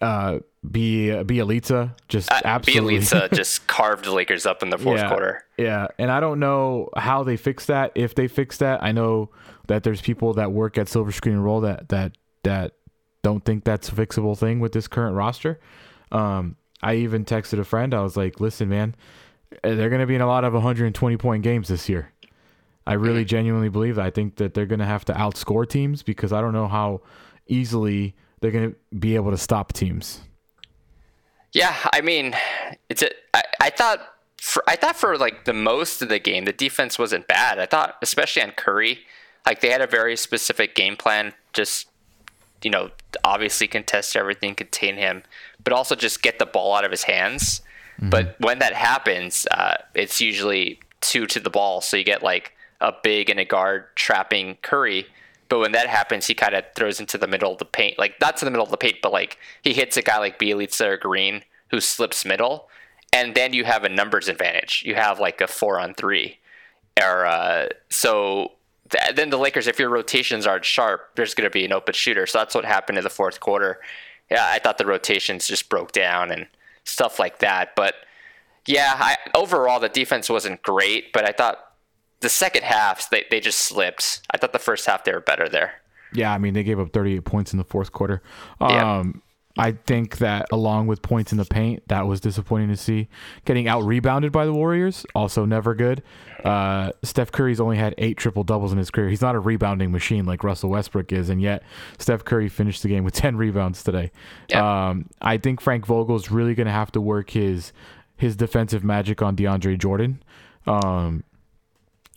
uh, 0.00 0.38
B 0.70 1.06
Bjelica, 1.08 1.94
just 2.08 2.30
Uh, 2.30 2.40
absolutely. 2.44 2.98
Bjelica 2.98 3.32
just 3.34 3.66
carved 3.66 4.04
the 4.04 4.12
Lakers 4.12 4.46
up 4.46 4.62
in 4.62 4.70
the 4.70 4.78
fourth 4.78 5.00
yeah, 5.00 5.08
quarter. 5.08 5.44
Yeah, 5.56 5.88
and 5.98 6.10
I 6.10 6.20
don't 6.20 6.38
know 6.38 6.90
how 6.96 7.22
they 7.24 7.36
fix 7.36 7.66
that. 7.66 7.92
If 7.94 8.14
they 8.14 8.28
fix 8.28 8.58
that, 8.58 8.82
I 8.82 8.92
know 8.92 9.30
that 9.68 9.82
there's 9.82 10.00
people 10.00 10.34
that 10.34 10.52
work 10.52 10.78
at 10.78 10.88
Silver 10.88 11.12
Screen 11.12 11.38
Roll 11.38 11.60
that 11.62 11.88
that 11.88 12.12
that 12.42 12.72
don't 13.22 13.44
think 13.44 13.64
that's 13.64 13.88
a 13.88 13.92
fixable 13.92 14.36
thing 14.36 14.60
with 14.60 14.72
this 14.72 14.88
current 14.88 15.14
roster. 15.16 15.60
Um, 16.10 16.56
I 16.82 16.94
even 16.96 17.24
texted 17.24 17.58
a 17.58 17.64
friend. 17.64 17.94
I 17.94 18.00
was 18.00 18.16
like, 18.16 18.40
"Listen, 18.40 18.68
man, 18.68 18.94
they're 19.62 19.90
going 19.90 20.00
to 20.00 20.06
be 20.06 20.14
in 20.14 20.20
a 20.20 20.26
lot 20.26 20.44
of 20.44 20.54
120 20.54 21.16
point 21.16 21.42
games 21.42 21.68
this 21.68 21.88
year." 21.88 22.12
I 22.86 22.94
really 22.94 23.24
genuinely 23.24 23.68
believe 23.68 23.96
that. 23.96 24.06
I 24.06 24.10
think 24.10 24.36
that 24.36 24.54
they're 24.54 24.66
going 24.66 24.80
to 24.80 24.86
have 24.86 25.04
to 25.06 25.12
outscore 25.12 25.68
teams 25.68 26.02
because 26.02 26.32
I 26.32 26.40
don't 26.40 26.52
know 26.52 26.66
how 26.66 27.02
easily 27.46 28.16
they're 28.40 28.50
going 28.50 28.70
to 28.70 28.76
be 28.96 29.14
able 29.14 29.30
to 29.30 29.36
stop 29.36 29.72
teams. 29.72 30.20
Yeah, 31.52 31.76
I 31.92 32.00
mean, 32.00 32.34
it's 32.88 33.02
a, 33.02 33.10
I, 33.34 33.42
I 33.60 33.70
thought 33.70 34.00
for 34.40 34.62
I 34.66 34.76
thought 34.76 34.96
for 34.96 35.18
like 35.18 35.44
the 35.44 35.52
most 35.52 36.00
of 36.00 36.08
the 36.08 36.18
game, 36.18 36.46
the 36.46 36.52
defense 36.52 36.98
wasn't 36.98 37.28
bad. 37.28 37.58
I 37.58 37.66
thought, 37.66 37.96
especially 38.02 38.42
on 38.42 38.52
Curry, 38.52 39.00
like 39.44 39.60
they 39.60 39.70
had 39.70 39.82
a 39.82 39.86
very 39.86 40.16
specific 40.16 40.74
game 40.74 40.96
plan. 40.96 41.34
Just 41.52 41.89
you 42.62 42.70
know, 42.70 42.90
obviously 43.24 43.66
contest 43.66 44.16
everything, 44.16 44.54
contain 44.54 44.96
him, 44.96 45.22
but 45.62 45.72
also 45.72 45.94
just 45.94 46.22
get 46.22 46.38
the 46.38 46.46
ball 46.46 46.74
out 46.74 46.84
of 46.84 46.90
his 46.90 47.04
hands. 47.04 47.62
But 48.02 48.36
when 48.40 48.60
that 48.60 48.72
happens, 48.72 49.46
uh, 49.50 49.74
it's 49.94 50.20
usually 50.20 50.80
two 51.02 51.26
to 51.26 51.40
the 51.40 51.50
ball, 51.50 51.82
so 51.82 51.96
you 51.98 52.04
get 52.04 52.22
like 52.22 52.52
a 52.80 52.94
big 53.02 53.28
and 53.28 53.38
a 53.38 53.44
guard 53.44 53.84
trapping 53.94 54.56
Curry. 54.62 55.06
But 55.50 55.58
when 55.58 55.72
that 55.72 55.88
happens, 55.88 56.26
he 56.26 56.34
kind 56.34 56.54
of 56.54 56.64
throws 56.74 57.00
into 57.00 57.18
the 57.18 57.26
middle 57.26 57.52
of 57.52 57.58
the 57.58 57.64
paint, 57.66 57.98
like 57.98 58.18
not 58.20 58.36
to 58.38 58.44
the 58.44 58.50
middle 58.50 58.64
of 58.64 58.70
the 58.70 58.78
paint, 58.78 58.96
but 59.02 59.12
like 59.12 59.36
he 59.62 59.74
hits 59.74 59.96
a 59.96 60.02
guy 60.02 60.18
like 60.18 60.38
Bjelica 60.38 60.86
or 60.86 60.96
Green 60.96 61.42
who 61.70 61.80
slips 61.80 62.24
middle, 62.24 62.68
and 63.12 63.34
then 63.34 63.52
you 63.52 63.64
have 63.64 63.84
a 63.84 63.88
numbers 63.88 64.28
advantage. 64.28 64.82
You 64.86 64.94
have 64.94 65.20
like 65.20 65.40
a 65.40 65.46
four 65.46 65.78
on 65.78 65.94
three, 65.94 66.38
or 67.00 67.26
uh, 67.26 67.68
so. 67.90 68.52
Th- 68.90 69.14
Then 69.14 69.30
the 69.30 69.38
Lakers, 69.38 69.66
if 69.66 69.78
your 69.78 69.88
rotations 69.90 70.46
aren't 70.46 70.64
sharp, 70.64 71.10
there's 71.16 71.34
going 71.34 71.48
to 71.48 71.50
be 71.52 71.64
an 71.64 71.72
open 71.72 71.94
shooter. 71.94 72.26
So 72.26 72.38
that's 72.38 72.54
what 72.54 72.64
happened 72.64 72.98
in 72.98 73.04
the 73.04 73.10
fourth 73.10 73.40
quarter. 73.40 73.80
Yeah, 74.30 74.46
I 74.48 74.58
thought 74.58 74.78
the 74.78 74.86
rotations 74.86 75.46
just 75.46 75.68
broke 75.68 75.92
down 75.92 76.30
and 76.30 76.46
stuff 76.84 77.18
like 77.18 77.40
that. 77.40 77.74
But 77.74 77.94
yeah, 78.66 78.94
I, 78.96 79.16
overall 79.34 79.80
the 79.80 79.88
defense 79.88 80.28
wasn't 80.28 80.62
great, 80.62 81.12
but 81.12 81.28
I 81.28 81.32
thought 81.32 81.58
the 82.20 82.28
second 82.28 82.62
half 82.64 83.10
they, 83.10 83.24
they 83.30 83.40
just 83.40 83.58
slipped. 83.60 84.20
I 84.30 84.36
thought 84.36 84.52
the 84.52 84.58
first 84.58 84.86
half 84.86 85.04
they 85.04 85.12
were 85.12 85.20
better 85.20 85.48
there. 85.48 85.74
Yeah, 86.12 86.32
I 86.32 86.38
mean 86.38 86.54
they 86.54 86.62
gave 86.62 86.78
up 86.78 86.92
38 86.92 87.24
points 87.24 87.52
in 87.52 87.58
the 87.58 87.64
fourth 87.64 87.92
quarter. 87.92 88.22
Yeah. 88.60 88.98
Um, 88.98 89.22
I 89.60 89.72
think 89.72 90.16
that 90.18 90.46
along 90.50 90.86
with 90.86 91.02
points 91.02 91.32
in 91.32 91.38
the 91.38 91.44
paint, 91.44 91.86
that 91.88 92.06
was 92.06 92.18
disappointing 92.18 92.68
to 92.68 92.78
see. 92.78 93.08
Getting 93.44 93.68
out 93.68 93.84
rebounded 93.84 94.32
by 94.32 94.46
the 94.46 94.54
Warriors, 94.54 95.04
also 95.14 95.44
never 95.44 95.74
good. 95.74 96.02
Uh, 96.42 96.92
Steph 97.02 97.30
Curry's 97.30 97.60
only 97.60 97.76
had 97.76 97.94
eight 97.98 98.16
triple 98.16 98.42
doubles 98.42 98.72
in 98.72 98.78
his 98.78 98.90
career. 98.90 99.10
He's 99.10 99.20
not 99.20 99.34
a 99.34 99.38
rebounding 99.38 99.92
machine 99.92 100.24
like 100.24 100.42
Russell 100.42 100.70
Westbrook 100.70 101.12
is, 101.12 101.28
and 101.28 101.42
yet 101.42 101.62
Steph 101.98 102.24
Curry 102.24 102.48
finished 102.48 102.82
the 102.82 102.88
game 102.88 103.04
with 103.04 103.12
10 103.20 103.36
rebounds 103.36 103.82
today. 103.82 104.12
Yeah. 104.48 104.88
Um, 104.88 105.10
I 105.20 105.36
think 105.36 105.60
Frank 105.60 105.84
Vogel's 105.84 106.30
really 106.30 106.54
going 106.54 106.66
to 106.66 106.72
have 106.72 106.90
to 106.92 107.00
work 107.00 107.30
his 107.30 107.74
his 108.16 108.36
defensive 108.36 108.82
magic 108.82 109.20
on 109.20 109.36
DeAndre 109.36 109.78
Jordan. 109.78 110.22
Um, 110.66 111.24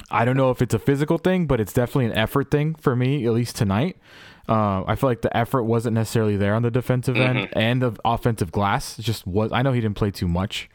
I 0.10 0.24
don't 0.24 0.38
know 0.38 0.50
if 0.50 0.62
it's 0.62 0.74
a 0.74 0.80
physical 0.80 1.18
thing, 1.18 1.46
but 1.46 1.60
it's 1.60 1.74
definitely 1.74 2.06
an 2.06 2.14
effort 2.14 2.52
thing 2.52 2.76
for 2.76 2.96
me, 2.96 3.26
at 3.26 3.34
least 3.34 3.58
tonight. 3.58 3.98
Uh, 4.48 4.84
I 4.86 4.96
feel 4.96 5.10
like 5.10 5.22
the 5.22 5.36
effort 5.36 5.64
wasn't 5.64 5.96
necessarily 5.96 6.36
there 6.36 6.54
on 6.54 6.64
the 6.64 6.72
defensive 6.72 7.16
end 7.16 7.50
and 7.54 7.82
the 7.82 7.94
offensive 8.04 8.52
glass. 8.52 8.98
Just 8.98 9.26
was. 9.26 9.52
I 9.54 9.62
know 9.62 9.72
he 9.72 9.82
didn't 9.82 9.96
play 9.96 10.12
too 10.12 10.28
much. 10.28 10.70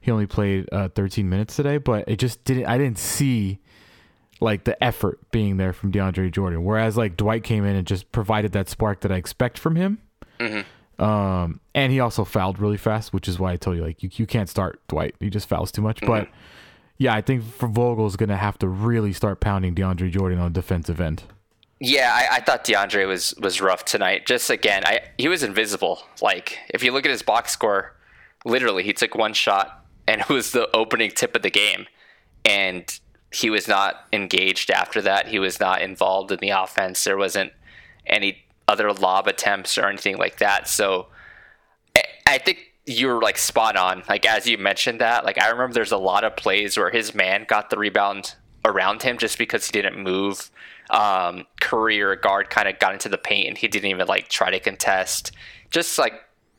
He 0.00 0.10
only 0.10 0.26
played 0.26 0.66
uh, 0.72 0.88
13 0.88 1.28
minutes 1.28 1.54
today, 1.56 1.76
but 1.76 2.08
it 2.08 2.16
just 2.16 2.42
didn't. 2.44 2.64
I 2.66 2.78
didn't 2.78 2.98
see 2.98 3.58
like 4.40 4.64
the 4.64 4.82
effort 4.82 5.18
being 5.30 5.58
there 5.58 5.74
from 5.74 5.92
DeAndre 5.92 6.32
Jordan. 6.32 6.64
Whereas 6.64 6.96
like 6.96 7.16
Dwight 7.18 7.44
came 7.44 7.66
in 7.66 7.76
and 7.76 7.86
just 7.86 8.10
provided 8.10 8.52
that 8.52 8.70
spark 8.70 9.00
that 9.00 9.12
I 9.12 9.16
expect 9.16 9.58
from 9.58 9.76
him. 9.76 9.98
Um, 10.98 11.60
and 11.74 11.92
he 11.92 12.00
also 12.00 12.24
fouled 12.24 12.58
really 12.58 12.76
fast, 12.78 13.12
which 13.12 13.28
is 13.28 13.38
why 13.38 13.52
I 13.52 13.56
told 13.56 13.76
you 13.76 13.82
like 13.82 14.02
you 14.02 14.10
you 14.14 14.26
can't 14.26 14.48
start 14.48 14.80
Dwight. 14.88 15.14
He 15.20 15.28
just 15.30 15.48
fouls 15.48 15.70
too 15.70 15.82
much. 15.82 16.00
But 16.00 16.28
yeah, 16.98 17.14
I 17.14 17.20
think 17.20 17.42
for 17.44 17.68
Vogel's 17.68 18.16
gonna 18.16 18.36
have 18.38 18.56
to 18.58 18.68
really 18.68 19.12
start 19.12 19.40
pounding 19.40 19.74
DeAndre 19.74 20.10
Jordan 20.10 20.38
on 20.38 20.52
the 20.52 20.60
defensive 20.60 21.00
end. 21.00 21.24
Yeah, 21.82 22.10
I, 22.12 22.36
I 22.36 22.40
thought 22.40 22.64
DeAndre 22.64 23.06
was 23.08 23.34
was 23.38 23.60
rough 23.60 23.84
tonight. 23.84 24.26
Just 24.26 24.50
again, 24.50 24.82
I 24.84 25.00
he 25.18 25.28
was 25.28 25.42
invisible. 25.42 26.02
Like 26.20 26.58
if 26.68 26.82
you 26.82 26.92
look 26.92 27.06
at 27.06 27.10
his 27.10 27.22
box 27.22 27.52
score, 27.52 27.96
literally 28.44 28.82
he 28.82 28.92
took 28.92 29.14
one 29.14 29.32
shot 29.32 29.84
and 30.06 30.20
it 30.20 30.28
was 30.30 30.52
the 30.52 30.68
opening 30.76 31.10
tip 31.10 31.34
of 31.34 31.42
the 31.42 31.50
game, 31.50 31.86
and 32.44 32.98
he 33.32 33.48
was 33.48 33.66
not 33.66 34.06
engaged 34.12 34.70
after 34.70 35.00
that. 35.02 35.28
He 35.28 35.38
was 35.38 35.58
not 35.58 35.80
involved 35.80 36.30
in 36.32 36.38
the 36.40 36.50
offense. 36.50 37.02
There 37.04 37.16
wasn't 37.16 37.52
any 38.06 38.44
other 38.68 38.92
lob 38.92 39.26
attempts 39.26 39.78
or 39.78 39.86
anything 39.88 40.16
like 40.18 40.38
that. 40.38 40.68
So 40.68 41.06
I- 41.96 42.02
I 42.26 42.38
think 42.38 42.58
you're 42.86 43.20
like 43.22 43.38
spot 43.38 43.76
on. 43.76 44.02
Like 44.08 44.26
as 44.26 44.46
you 44.46 44.58
mentioned 44.58 45.00
that, 45.00 45.24
like 45.24 45.40
I 45.40 45.48
remember 45.48 45.72
there's 45.74 45.92
a 45.92 45.96
lot 45.98 46.24
of 46.24 46.36
plays 46.36 46.76
where 46.76 46.90
his 46.90 47.14
man 47.14 47.44
got 47.48 47.70
the 47.70 47.76
rebound 47.78 48.34
around 48.64 49.02
him 49.02 49.18
just 49.18 49.38
because 49.38 49.66
he 49.66 49.72
didn't 49.72 50.02
move. 50.02 50.50
Um, 50.90 51.46
Curry 51.60 52.00
or 52.00 52.16
guard 52.16 52.50
kind 52.50 52.68
of 52.68 52.78
got 52.78 52.92
into 52.92 53.08
the 53.08 53.18
paint 53.18 53.48
and 53.48 53.58
he 53.58 53.68
didn't 53.68 53.90
even 53.90 54.06
like 54.06 54.28
try 54.28 54.50
to 54.50 54.60
contest. 54.60 55.32
Just 55.70 55.98
like 55.98 56.14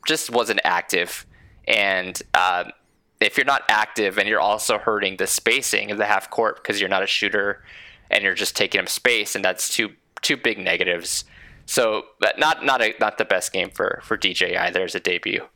just 0.06 0.30
wasn't 0.30 0.60
active. 0.64 1.26
And 1.68 2.20
um, 2.34 2.72
if 3.20 3.36
you're 3.36 3.46
not 3.46 3.62
active 3.68 4.18
and 4.18 4.28
you're 4.28 4.40
also 4.40 4.78
hurting 4.78 5.16
the 5.16 5.26
spacing 5.26 5.90
of 5.90 5.98
the 5.98 6.06
half 6.06 6.30
court 6.30 6.62
because 6.62 6.80
you're 6.80 6.88
not 6.88 7.02
a 7.02 7.06
shooter 7.06 7.62
and 8.10 8.22
you're 8.22 8.34
just 8.34 8.56
taking 8.56 8.80
up 8.80 8.88
space, 8.88 9.34
and 9.34 9.44
that's 9.44 9.74
two 9.74 9.90
two 10.20 10.36
big 10.36 10.58
negatives. 10.58 11.24
So, 11.66 12.04
not 12.36 12.64
not 12.64 12.82
a 12.82 12.94
not 13.00 13.18
the 13.18 13.24
best 13.24 13.52
game 13.52 13.70
for 13.70 14.00
for 14.04 14.18
DJ 14.18 14.56
either 14.56 14.84
as 14.84 14.94
a 14.94 15.00
debut. 15.00 15.46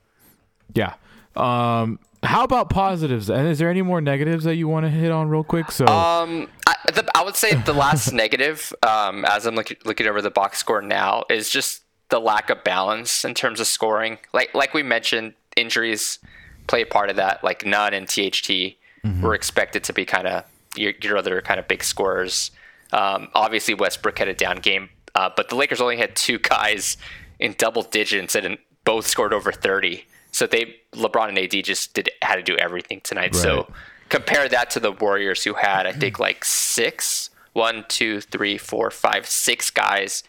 Yeah. 0.74 0.94
Um, 1.36 1.98
how 2.26 2.44
about 2.44 2.70
positives? 2.70 3.30
And 3.30 3.46
is 3.48 3.58
there 3.58 3.70
any 3.70 3.82
more 3.82 4.00
negatives 4.00 4.44
that 4.44 4.56
you 4.56 4.68
want 4.68 4.84
to 4.86 4.90
hit 4.90 5.10
on 5.10 5.28
real 5.28 5.44
quick? 5.44 5.70
So 5.70 5.86
Um, 5.86 6.48
I, 6.66 6.74
the, 6.92 7.08
I 7.14 7.24
would 7.24 7.36
say 7.36 7.54
the 7.54 7.72
last 7.72 8.12
negative, 8.22 8.72
um, 8.82 9.24
as 9.24 9.46
I'm 9.46 9.54
looking 9.54 9.76
looking 9.84 10.06
over 10.06 10.20
the 10.22 10.30
box 10.30 10.58
score 10.58 10.82
now, 10.82 11.24
is 11.30 11.50
just 11.50 11.82
the 12.08 12.20
lack 12.20 12.50
of 12.50 12.62
balance 12.64 13.24
in 13.24 13.34
terms 13.34 13.60
of 13.60 13.66
scoring. 13.66 14.18
Like 14.32 14.54
like 14.54 14.74
we 14.74 14.82
mentioned, 14.82 15.34
injuries 15.56 16.18
play 16.66 16.82
a 16.82 16.86
part 16.86 17.10
of 17.10 17.16
that. 17.16 17.42
Like 17.44 17.64
Nunn 17.64 17.94
and 17.94 18.08
THT 18.08 18.76
were 19.22 19.34
expected 19.34 19.84
to 19.84 19.92
be 19.92 20.04
kind 20.04 20.26
of 20.26 20.44
your, 20.74 20.92
your 21.00 21.16
other 21.16 21.40
kind 21.40 21.60
of 21.60 21.68
big 21.68 21.84
scorers. 21.84 22.50
Um, 22.92 23.28
obviously, 23.34 23.72
Westbrook 23.74 24.18
had 24.18 24.26
a 24.26 24.34
down 24.34 24.56
game, 24.56 24.88
uh, 25.14 25.30
but 25.36 25.48
the 25.48 25.54
Lakers 25.54 25.80
only 25.80 25.96
had 25.96 26.16
two 26.16 26.38
guys 26.40 26.96
in 27.38 27.54
double 27.56 27.82
digits 27.82 28.34
and 28.34 28.58
both 28.84 29.06
scored 29.06 29.32
over 29.32 29.52
30. 29.52 30.04
So 30.36 30.46
they 30.46 30.76
LeBron 30.92 31.30
and 31.30 31.38
AD 31.38 31.64
just 31.64 31.94
did 31.94 32.10
had 32.20 32.36
to 32.36 32.42
do 32.42 32.56
everything 32.58 33.00
tonight. 33.00 33.34
So 33.34 33.72
compare 34.10 34.46
that 34.50 34.68
to 34.70 34.80
the 34.80 34.92
Warriors 34.92 35.42
who 35.44 35.54
had 35.54 35.86
I 35.86 35.92
think 35.92 36.18
like 36.18 36.44
six, 36.44 37.30
one, 37.54 37.86
two, 37.88 38.20
three, 38.20 38.58
four, 38.58 38.90
five, 38.90 39.26
six 39.26 39.70
guys 39.70 40.22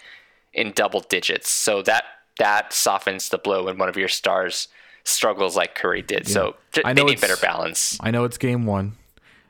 in 0.54 0.72
double 0.72 1.02
digits. 1.02 1.50
So 1.50 1.82
that 1.82 2.06
that 2.40 2.72
softens 2.72 3.28
the 3.28 3.38
blow 3.38 3.66
when 3.66 3.78
one 3.78 3.90
of 3.90 3.98
your 3.98 4.08
stars 4.08 4.70
struggles 5.04 5.58
like 5.58 5.76
Curry 5.76 6.02
did. 6.04 6.26
So 6.26 6.56
j- 6.72 6.84
I 6.86 6.94
they 6.94 7.02
know 7.02 7.08
need 7.10 7.20
better 7.20 7.36
balance. 7.36 7.98
I 8.00 8.12
know 8.12 8.24
it's 8.24 8.38
game 8.38 8.66
one, 8.66 8.94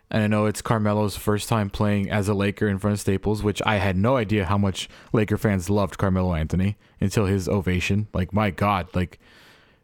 and 0.10 0.24
I 0.24 0.28
know 0.28 0.48
it's 0.48 0.64
Carmelo's 0.64 1.16
first 1.16 1.48
time 1.48 1.70
playing 1.70 2.10
as 2.10 2.28
a 2.28 2.34
Laker 2.34 2.68
in 2.68 2.80
front 2.80 2.96
of 2.96 3.00
Staples, 3.00 3.44
which 3.44 3.62
I 3.64 3.76
had 3.76 3.96
no 3.96 4.16
idea 4.16 4.46
how 4.46 4.58
much 4.58 4.90
Laker 5.14 5.38
fans 5.38 5.70
loved 5.70 6.00
Carmelo 6.00 6.34
Anthony 6.34 6.78
until 7.00 7.28
his 7.28 7.48
ovation. 7.48 8.08
Like, 8.12 8.34
my 8.34 8.50
God, 8.50 8.88
like 8.96 9.20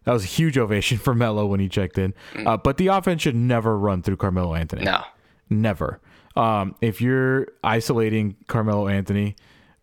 that 0.06 0.12
was 0.14 0.24
a 0.24 0.28
huge 0.28 0.58
ovation 0.58 0.98
for 1.00 1.14
Melo 1.14 1.46
when 1.46 1.60
he 1.60 1.70
checked 1.70 1.98
in. 1.98 2.14
Uh, 2.46 2.58
but 2.58 2.78
the 2.78 2.88
offense 2.88 3.22
should 3.22 3.36
never 3.36 3.78
run 3.78 4.02
through 4.02 4.18
Carmelo 4.18 4.56
Anthony. 4.56 4.84
No. 4.84 5.04
Never. 5.50 6.00
Um, 6.36 6.76
if 6.82 7.02
you're 7.02 7.48
isolating 7.64 8.36
Carmelo 8.48 8.88
Anthony, 8.88 9.36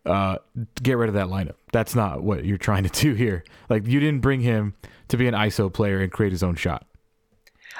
uh, 0.05 0.37
get 0.81 0.97
rid 0.97 1.07
of 1.07 1.15
that 1.15 1.27
lineup. 1.27 1.55
That's 1.71 1.95
not 1.95 2.23
what 2.23 2.45
you're 2.45 2.57
trying 2.57 2.83
to 2.83 2.89
do 2.89 3.13
here. 3.13 3.43
Like 3.69 3.87
you 3.87 3.99
didn't 3.99 4.21
bring 4.21 4.41
him 4.41 4.73
to 5.07 5.17
be 5.17 5.27
an 5.27 5.33
ISO 5.33 5.71
player 5.71 5.99
and 5.99 6.11
create 6.11 6.31
his 6.31 6.43
own 6.43 6.55
shot. 6.55 6.85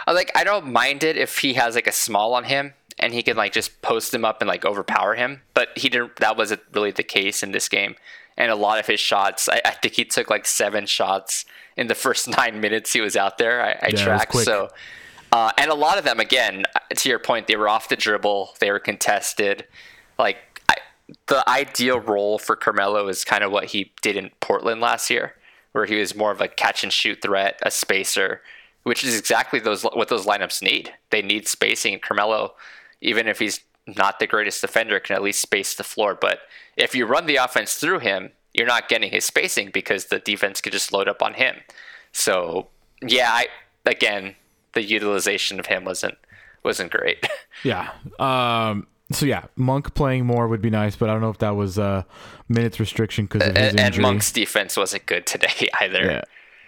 I 0.07 0.13
like 0.13 0.31
I 0.35 0.43
don't 0.43 0.71
mind 0.71 1.03
it 1.03 1.17
if 1.17 1.39
he 1.39 1.53
has 1.55 1.75
like 1.75 1.87
a 1.87 1.91
small 1.91 2.33
on 2.33 2.45
him 2.45 2.73
and 2.97 3.13
he 3.13 3.23
can 3.23 3.35
like 3.35 3.51
just 3.51 3.81
post 3.81 4.13
him 4.13 4.23
up 4.23 4.41
and 4.41 4.47
like 4.47 4.65
overpower 4.65 5.15
him. 5.15 5.41
But 5.53 5.69
he 5.75 5.89
didn't. 5.89 6.15
That 6.17 6.37
wasn't 6.37 6.61
really 6.73 6.91
the 6.91 7.03
case 7.03 7.43
in 7.43 7.51
this 7.51 7.67
game. 7.67 7.95
And 8.37 8.51
a 8.51 8.55
lot 8.55 8.79
of 8.79 8.87
his 8.87 8.99
shots, 8.99 9.49
I, 9.49 9.61
I 9.65 9.71
think 9.71 9.95
he 9.95 10.05
took 10.05 10.29
like 10.29 10.45
seven 10.45 10.85
shots 10.85 11.45
in 11.77 11.87
the 11.87 11.95
first 11.95 12.27
nine 12.37 12.59
minutes 12.59 12.93
he 12.93 13.01
was 13.01 13.15
out 13.15 13.37
there. 13.37 13.61
I, 13.61 13.71
I 13.81 13.89
was 13.91 14.01
tracked 14.01 14.35
so. 14.35 14.69
Uh, 15.31 15.51
and 15.57 15.71
a 15.71 15.75
lot 15.75 15.97
of 15.97 16.03
them, 16.03 16.19
again, 16.19 16.65
to 16.93 17.09
your 17.09 17.19
point, 17.19 17.47
they 17.47 17.55
were 17.55 17.69
off 17.69 17.87
the 17.87 17.95
dribble. 17.95 18.55
They 18.59 18.69
were 18.69 18.79
contested. 18.79 19.65
Like 20.19 20.37
I, 20.67 20.75
the 21.27 21.47
ideal 21.49 21.99
role 21.99 22.37
for 22.37 22.55
Carmelo 22.55 23.07
is 23.07 23.23
kind 23.23 23.43
of 23.43 23.51
what 23.51 23.65
he 23.65 23.93
did 24.01 24.17
in 24.17 24.31
Portland 24.41 24.81
last 24.81 25.09
year, 25.09 25.35
where 25.71 25.85
he 25.85 25.95
was 25.95 26.15
more 26.15 26.31
of 26.31 26.41
a 26.41 26.49
catch 26.49 26.83
and 26.83 26.91
shoot 26.91 27.21
threat, 27.21 27.59
a 27.63 27.71
spacer, 27.71 28.41
which 28.83 29.05
is 29.05 29.17
exactly 29.17 29.59
those 29.59 29.83
what 29.83 30.09
those 30.09 30.25
lineups 30.25 30.61
need. 30.61 30.93
They 31.11 31.21
need 31.21 31.47
spacing. 31.47 31.99
Carmelo, 31.99 32.55
even 32.99 33.27
if 33.27 33.39
he's 33.39 33.61
not 33.87 34.19
the 34.19 34.27
greatest 34.27 34.59
defender, 34.59 34.99
can 34.99 35.15
at 35.15 35.23
least 35.23 35.41
space 35.41 35.75
the 35.75 35.83
floor. 35.83 36.17
But 36.19 36.39
if 36.75 36.93
you 36.93 37.05
run 37.05 37.25
the 37.25 37.37
offense 37.37 37.75
through 37.75 37.99
him, 37.99 38.31
you're 38.53 38.67
not 38.67 38.89
getting 38.89 39.11
his 39.11 39.25
spacing 39.25 39.69
because 39.71 40.05
the 40.05 40.19
defense 40.19 40.61
could 40.61 40.73
just 40.73 40.91
load 40.91 41.07
up 41.07 41.21
on 41.21 41.33
him. 41.33 41.57
So 42.11 42.67
yeah, 43.01 43.31
I 43.31 43.47
again 43.85 44.35
the 44.73 44.83
utilization 44.83 45.59
of 45.59 45.65
him 45.67 45.85
wasn't 45.85 46.17
wasn't 46.63 46.91
great. 46.91 47.25
Yeah. 47.63 47.91
Um. 48.17 48.87
So 49.11 49.27
yeah, 49.27 49.43
Monk 49.55 49.93
playing 49.93 50.25
more 50.25 50.47
would 50.47 50.63
be 50.63 50.71
nice, 50.71 50.95
but 50.95 51.09
I 51.09 51.13
don't 51.13 51.21
know 51.21 51.29
if 51.29 51.37
that 51.39 51.55
was 51.55 51.77
uh 51.77 52.01
minutes 52.49 52.79
restriction 52.79 53.25
because 53.25 53.47
of 53.47 53.55
his 53.55 53.69
and, 53.69 53.79
and 53.79 53.87
injury. 53.87 54.01
Monk's 54.01 54.31
defense 54.31 54.75
wasn't 54.75 55.05
good 55.05 55.25
today 55.27 55.69
either. 55.79 56.03
Yeah. 56.03 56.21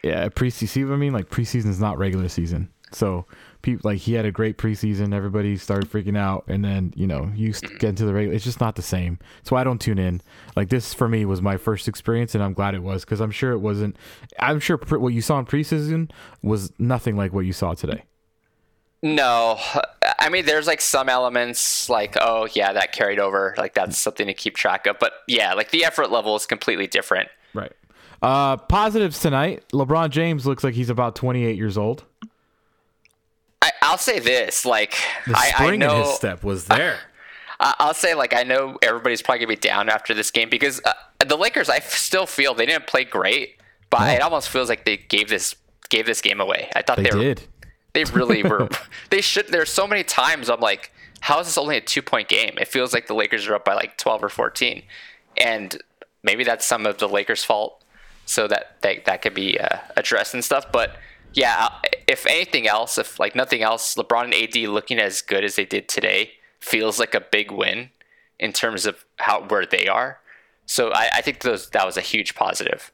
Yeah. 0.04 0.30
Preseason. 0.30 0.68
See 0.68 0.84
what 0.84 0.94
I 0.94 0.98
mean? 0.98 1.14
Like 1.14 1.30
preseason 1.32 1.68
is 1.70 1.80
not 1.80 1.98
regular 1.98 2.30
season. 2.30 2.70
So 2.92 3.26
people 3.64 3.90
like 3.90 4.00
he 4.00 4.14
had 4.14 4.26
a 4.26 4.32
great 4.32 4.58
preseason. 4.60 5.16
Everybody 5.16 5.58
started 5.58 5.90
freaking 5.90 6.18
out, 6.18 6.44
and 6.48 6.64
then 6.64 6.94
you 6.96 7.08
know 7.08 7.32
you 7.34 7.54
get 7.54 7.84
into 7.84 8.06
the 8.06 8.14
regular. 8.14 8.36
It's 8.36 8.44
just 8.44 8.62
not 8.62 8.76
the 8.76 8.84
same. 8.84 9.18
That's 9.38 9.50
why 9.50 9.62
I 9.62 9.64
don't 9.64 9.82
tune 9.82 9.98
in. 9.98 10.22
Like 10.56 10.70
this 10.70 10.94
for 10.94 11.10
me 11.10 11.26
was 11.26 11.42
my 11.42 11.58
first 11.58 11.88
experience, 11.88 12.36
and 12.36 12.44
I'm 12.44 12.54
glad 12.54 12.76
it 12.76 12.84
was 12.84 13.04
because 13.04 13.20
I'm 13.20 13.32
sure 13.32 13.52
it 13.54 13.58
wasn't. 13.58 13.96
I'm 14.38 14.60
sure 14.60 14.78
pre- 14.78 15.00
what 15.00 15.14
you 15.14 15.22
saw 15.22 15.40
in 15.40 15.46
preseason 15.46 16.12
was 16.44 16.72
nothing 16.78 17.18
like 17.18 17.34
what 17.34 17.46
you 17.46 17.54
saw 17.54 17.74
today. 17.74 18.04
No, 19.02 19.60
I 20.20 20.30
mean 20.30 20.46
there's 20.46 20.68
like 20.68 20.80
some 20.80 21.10
elements 21.10 21.90
like 21.90 22.16
oh 22.22 22.48
yeah 22.54 22.72
that 22.74 22.94
carried 22.94 23.20
over 23.20 23.56
like 23.58 23.74
that's 23.74 23.98
something 23.98 24.28
to 24.28 24.34
keep 24.34 24.56
track 24.56 24.86
of. 24.86 25.00
But 25.00 25.14
yeah, 25.28 25.54
like 25.54 25.72
the 25.72 25.84
effort 25.84 26.12
level 26.12 26.36
is 26.36 26.46
completely 26.46 26.88
different. 26.88 27.30
Right. 27.54 27.74
Uh, 28.22 28.56
positives 28.56 29.20
tonight. 29.20 29.66
LeBron 29.74 30.10
James 30.10 30.46
looks 30.48 30.64
like 30.64 30.74
he's 30.74 30.90
about 30.90 31.14
28 31.14 31.58
years 31.58 31.78
old. 31.78 32.06
I, 33.64 33.72
I'll 33.82 33.98
say 33.98 34.20
this 34.20 34.66
like 34.66 34.94
The 35.26 35.34
I, 35.36 35.52
I 35.58 35.76
know 35.78 35.96
in 35.96 36.02
his 36.06 36.14
step 36.16 36.44
was 36.44 36.66
there. 36.66 36.98
I- 37.60 37.76
I'll 37.80 37.94
say 37.94 38.14
like 38.14 38.34
I 38.36 38.44
know 38.44 38.78
everybody's 38.82 39.22
probably 39.22 39.40
gonna 39.40 39.56
be 39.56 39.56
down 39.56 39.90
after 39.90 40.14
this 40.14 40.30
game 40.32 40.50
because 40.50 40.82
uh, 40.86 40.94
the 41.26 41.38
Lakers 41.38 41.70
I 41.70 41.78
f- 41.78 41.92
still 41.94 42.26
feel 42.26 42.54
they 42.54 42.66
didn't 42.66 42.88
play 42.88 43.06
great, 43.06 43.56
but 43.90 44.14
it 44.16 44.22
almost 44.22 44.50
feels 44.50 44.70
like 44.70 44.86
they 44.86 44.98
gave 44.98 45.30
this 45.30 45.56
gave 45.90 46.06
this 46.06 46.22
game 46.22 46.42
away. 46.42 46.70
I 46.76 46.82
thought 46.82 46.98
they 46.98 47.04
they, 47.04 47.12
were 47.18 47.24
did. 47.24 47.48
they 47.94 48.04
really 48.06 48.44
were. 48.52 48.68
They 49.10 49.22
should. 49.22 49.48
There's 49.48 49.70
so 49.72 49.88
many 49.88 50.04
times 50.04 50.50
I'm 50.50 50.60
like, 50.60 50.92
how 51.22 51.40
is 51.40 51.48
this 51.48 51.58
only 51.58 51.78
a 51.78 51.82
two 51.82 52.02
point 52.02 52.28
game? 52.28 52.56
It 52.60 52.68
feels 52.68 52.94
like 52.94 53.08
the 53.08 53.14
Lakers 53.16 53.48
are 53.48 53.56
up 53.56 53.64
by 53.66 53.76
like 53.76 53.98
12 53.98 54.24
or 54.26 54.30
14, 54.30 54.84
and 55.38 55.78
maybe 56.24 56.44
that's 56.44 56.66
some 56.66 56.86
of 56.86 56.98
the 56.98 57.08
Lakers' 57.08 57.44
fault. 57.46 57.82
so 58.26 58.48
that 58.48 58.78
that, 58.82 59.06
that 59.06 59.22
could 59.22 59.34
be 59.36 59.58
uh, 59.60 59.78
addressed 59.96 60.34
and 60.34 60.44
stuff. 60.44 60.66
But 60.72 60.98
yeah, 61.34 61.70
if 62.08 62.26
anything 62.26 62.68
else, 62.68 62.98
if 62.98 63.20
like 63.20 63.36
nothing 63.36 63.62
else, 63.62 63.96
LeBron 63.96 64.26
and 64.26 64.34
AD 64.34 64.56
looking 64.70 65.00
as 65.00 65.22
good 65.22 65.44
as 65.44 65.56
they 65.56 65.66
did 65.66 65.88
today 65.88 66.32
feels 66.60 67.00
like 67.00 67.14
a 67.14 67.22
big 67.22 67.52
win 67.52 67.90
in 68.40 68.54
terms 68.54 68.86
of 68.86 69.06
how 69.18 69.44
where 69.48 69.66
they 69.66 69.88
are. 69.88 70.20
So 70.66 70.92
I, 70.94 71.10
I 71.16 71.22
think 71.22 71.40
those 71.42 71.70
that 71.72 71.86
was 71.86 71.98
a 71.98 72.02
huge 72.02 72.36
positive. 72.36 72.92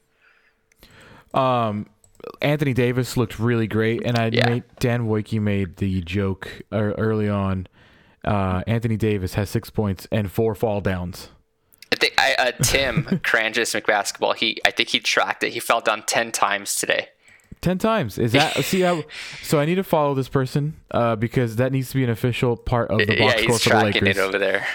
Um, 1.34 1.88
Anthony 2.42 2.74
Davis 2.74 3.16
looked 3.18 3.40
really 3.40 3.68
great, 3.68 4.04
and 4.06 4.18
I 4.18 4.30
Yeah. 4.32 4.50
made 4.50 4.64
Dan 4.80 5.08
Woike 5.08 5.40
made 5.42 5.78
the 5.78 6.02
joke 6.02 6.62
er, 6.74 6.94
early 6.98 7.30
on. 7.30 7.68
Uh, 8.26 8.64
Anthony 8.68 8.98
Davis 8.98 9.36
has 9.36 9.50
six 9.50 9.70
points 9.70 10.08
and 10.12 10.32
four 10.32 10.54
fall 10.56 10.82
downs. 10.82 11.30
I 11.92 11.96
think 11.96 12.14
I, 12.18 12.36
uh, 12.36 12.52
Tim 12.64 13.20
Cranges 13.24 13.74
McBasketball. 13.74 14.36
He 14.36 14.58
I 14.66 14.72
think 14.72 14.90
he 14.90 15.00
tracked 15.00 15.44
it. 15.44 15.54
He 15.54 15.60
fell 15.60 15.82
down 15.82 16.04
ten 16.06 16.32
times 16.32 16.76
today. 16.76 17.10
Ten 17.62 17.78
times 17.78 18.18
is 18.18 18.32
that? 18.32 18.56
see 18.64 18.82
how? 18.82 19.04
So 19.42 19.60
I 19.60 19.66
need 19.66 19.76
to 19.76 19.84
follow 19.84 20.14
this 20.14 20.30
person 20.30 20.78
uh, 20.92 21.16
because 21.16 21.58
that 21.58 21.72
needs 21.72 21.90
to 21.90 21.96
be 21.96 22.04
an 22.04 22.10
official 22.10 22.56
part 22.56 22.90
of 22.92 23.00
the 23.00 23.18
box 23.18 23.42
yeah, 23.42 23.42
score 23.44 23.60
for 23.60 23.70
the 23.70 23.84
Lakers. 23.86 24.08
it 24.08 24.18
over 24.18 24.38
there. 24.38 24.66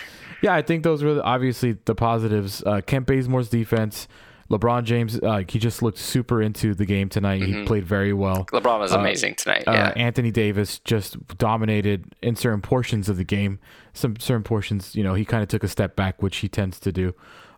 Yeah, 0.43 0.55
I 0.55 0.61
think 0.63 0.85
those 0.85 1.03
were 1.03 1.21
obviously 1.25 1.79
the 1.87 1.95
positives. 1.95 2.63
Uh, 2.65 2.83
Kent 2.83 3.07
Bazemore's 3.07 3.49
defense, 3.49 4.07
LeBron 4.51 4.85
James, 4.85 5.19
uh, 5.23 5.43
he 5.49 5.59
just 5.59 5.81
looked 5.83 5.97
super 5.97 6.43
into 6.43 6.75
the 6.75 6.85
game 6.85 7.09
tonight. 7.09 7.43
He 7.43 7.65
played 7.65 7.87
very 7.87 8.13
well. 8.13 8.45
LeBron 8.53 8.79
was 8.81 8.93
amazing 8.93 9.37
tonight. 9.37 9.65
Uh, 9.67 9.73
Mm-hmm. 9.73 9.99
Anthony 9.99 10.31
Davis 10.31 10.79
just 10.81 11.17
dominated 11.39 12.15
in 12.23 12.37
certain 12.37 12.61
portions 12.61 13.09
of 13.09 13.17
the 13.17 13.25
game. 13.25 13.59
Some 13.95 14.17
certain 14.19 14.43
portions, 14.43 14.95
you 14.95 15.03
know, 15.03 15.15
he 15.15 15.25
kind 15.25 15.43
of 15.43 15.49
took 15.49 15.65
a 15.65 15.69
step 15.69 15.97
back, 15.97 16.23
which 16.23 16.37
he 16.39 16.49
tends 16.49 16.79
to 16.81 16.93
do. 16.93 17.15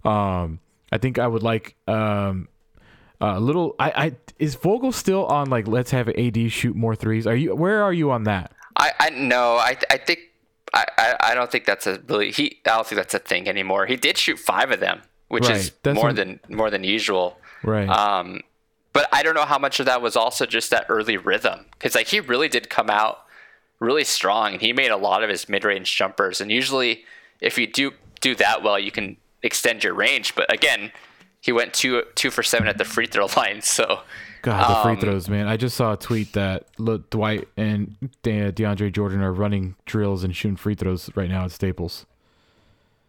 Um, 0.09 0.61
I 0.93 0.99
think 0.99 1.19
I 1.19 1.27
would 1.27 1.43
like 1.43 1.75
um, 1.89 2.49
a 3.21 3.41
little. 3.41 3.75
I, 3.79 3.91
I 3.91 4.13
is 4.39 4.55
Vogel 4.55 4.93
still 4.93 5.27
on 5.27 5.51
like 5.51 5.67
let's 5.67 5.91
have 5.91 6.09
AD 6.09 6.53
shoot 6.53 6.77
more 6.77 6.95
threes? 6.95 7.27
Are 7.27 7.37
you 7.37 7.55
where 7.55 7.83
are 7.83 7.93
you 7.93 8.11
on 8.11 8.25
that? 8.25 8.53
I, 8.77 8.93
I 8.99 9.11
no, 9.11 9.57
I 9.57 9.77
I 9.91 9.99
think 9.99 10.21
I, 10.75 10.85
I, 10.99 11.17
I 11.21 11.35
don't 11.35 11.51
think 11.51 11.65
that's 11.65 11.87
a 11.87 12.01
really 12.09 12.31
he 12.31 12.61
I 12.67 12.77
don't 12.77 12.87
think 12.87 12.97
that's 12.97 13.15
a 13.15 13.19
thing 13.19 13.49
anymore. 13.49 13.87
He 13.87 13.97
did 13.97 14.19
shoot 14.19 14.39
five 14.39 14.71
of 14.71 14.81
them, 14.81 15.03
which 15.29 15.49
is 15.49 15.73
that's 15.83 15.97
more 15.97 16.13
than 16.13 16.41
more 16.49 16.71
than 16.71 16.85
usual. 16.85 17.39
Right. 17.63 17.89
Um, 17.89 18.43
but 18.93 19.09
I 19.13 19.23
don't 19.23 19.35
know 19.35 19.45
how 19.45 19.59
much 19.59 19.79
of 19.79 19.85
that 19.87 20.01
was 20.01 20.17
also 20.17 20.47
just 20.47 20.71
that 20.71 20.87
early 20.89 21.19
rhythm 21.19 21.67
because 21.73 21.95
like 21.95 22.07
he 22.07 22.21
really 22.21 22.49
did 22.49 22.71
come 22.71 22.89
out 22.89 23.25
really 23.79 24.05
strong 24.05 24.55
and 24.55 24.63
he 24.63 24.73
made 24.73 24.91
a 24.91 24.97
lot 24.97 25.23
of 25.23 25.29
his 25.29 25.51
mid-range 25.51 25.95
jumpers 25.95 26.41
and 26.41 26.51
usually 26.51 27.05
if 27.43 27.59
you 27.59 27.67
do 27.67 27.93
do 28.23 28.35
that 28.35 28.63
well 28.63 28.79
you 28.79 28.91
can 28.91 29.19
extend 29.43 29.85
your 29.85 29.93
range 29.93 30.35
but 30.35 30.51
again 30.51 30.91
he 31.47 31.53
went 31.53 31.73
two 31.73 32.03
two 32.15 32.31
for 32.31 32.43
seven 32.43 32.69
at 32.69 32.77
the 32.77 32.85
free 32.85 33.07
throw 33.07 33.27
line 33.37 33.63
so 33.63 34.01
God, 34.43 34.71
the 34.71 34.83
free 34.83 34.93
um, 34.93 35.01
throws, 35.01 35.29
man. 35.29 35.49
I 35.49 35.57
just 35.57 35.77
saw 35.77 35.95
a 35.95 35.97
tweet 35.97 36.35
that 36.35 36.67
look, 36.79 37.09
Dwight 37.11 37.49
and 37.57 37.97
De- 38.23 38.53
DeAndre 38.53 38.93
Jordan 38.93 39.21
are 39.23 39.33
running 39.33 39.75
drills 39.87 40.23
and 40.23 40.37
shooting 40.37 40.57
free 40.57 40.75
throws 40.77 41.11
right 41.17 41.29
now 41.29 41.45
at 41.47 41.51
Staples. 41.53 42.07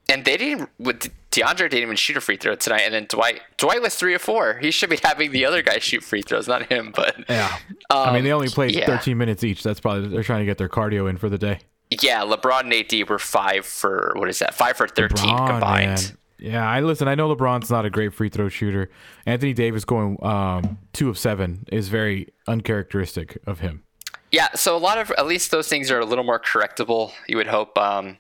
and 0.10 0.24
they 0.26 0.38
didn't 0.38 0.70
with 0.80 1.12
DeAndre 1.32 1.70
didn't 1.70 1.82
even 1.84 1.96
shoot 1.96 2.18
a 2.18 2.22
free 2.22 2.38
throw 2.38 2.56
tonight 2.56 2.82
and 2.82 2.94
then 2.94 3.06
Dwight 3.10 3.42
Dwight 3.58 3.82
was 3.82 3.94
three 3.96 4.16
or 4.16 4.20
four 4.20 4.58
he 4.60 4.72
should 4.72 4.90
be 4.90 4.98
having 5.04 5.32
the 5.32 5.46
other 5.46 5.62
guy 5.62 5.78
shoot 5.80 6.02
free 6.04 6.22
throws 6.24 6.48
not 6.48 6.64
him 6.72 6.92
but 6.96 7.16
Yeah. 7.30 7.56
I 7.92 8.14
mean, 8.14 8.24
they 8.24 8.32
only 8.32 8.50
played 8.50 8.74
Um, 8.76 8.80
yeah. 8.82 8.86
13 8.88 9.18
minutes 9.18 9.44
each. 9.44 9.62
That's 9.64 9.80
probably 9.80 10.08
they're 10.08 10.24
trying 10.24 10.40
to 10.40 10.46
get 10.46 10.58
their 10.58 10.70
cardio 10.70 11.08
in 11.10 11.18
for 11.18 11.30
the 11.30 11.38
day. 11.38 11.60
yeah 12.02 12.22
LeBron 12.22 12.62
and 12.62 12.74
AD 12.74 13.10
were 13.10 13.20
five 13.20 13.66
for 13.66 14.14
what 14.16 14.28
is 14.30 14.40
that 14.40 14.56
five 14.56 14.78
for 14.78 14.88
13 14.88 15.30
LeBron, 15.30 15.48
combined 15.50 15.88
man. 15.90 16.18
Yeah, 16.40 16.70
I 16.70 16.82
listen. 16.82 17.08
I 17.08 17.16
know 17.16 17.34
LeBron's 17.36 17.72
not 17.72 17.86
a 17.86 17.90
great 17.90 18.14
free 18.14 18.30
throw 18.30 18.48
shooter. 18.50 18.90
Anthony 19.26 19.54
Davis 19.54 19.86
going 19.86 20.24
um, 20.24 20.78
two 20.94 21.10
of 21.10 21.18
seven 21.18 21.66
is 21.72 21.90
very 21.90 22.28
uncharacteristic 22.48 23.38
of 23.48 23.60
him. 23.60 23.84
Yeah, 24.32 24.50
so 24.54 24.76
a 24.76 24.78
lot 24.78 24.98
of 25.00 25.10
at 25.18 25.26
least 25.26 25.52
those 25.52 25.68
things 25.68 25.90
are 25.90 26.00
a 26.00 26.06
little 26.06 26.24
more 26.24 26.40
correctable. 26.40 27.12
You 27.28 27.38
would 27.38 27.48
hope. 27.48 27.78
Um, 27.78 28.18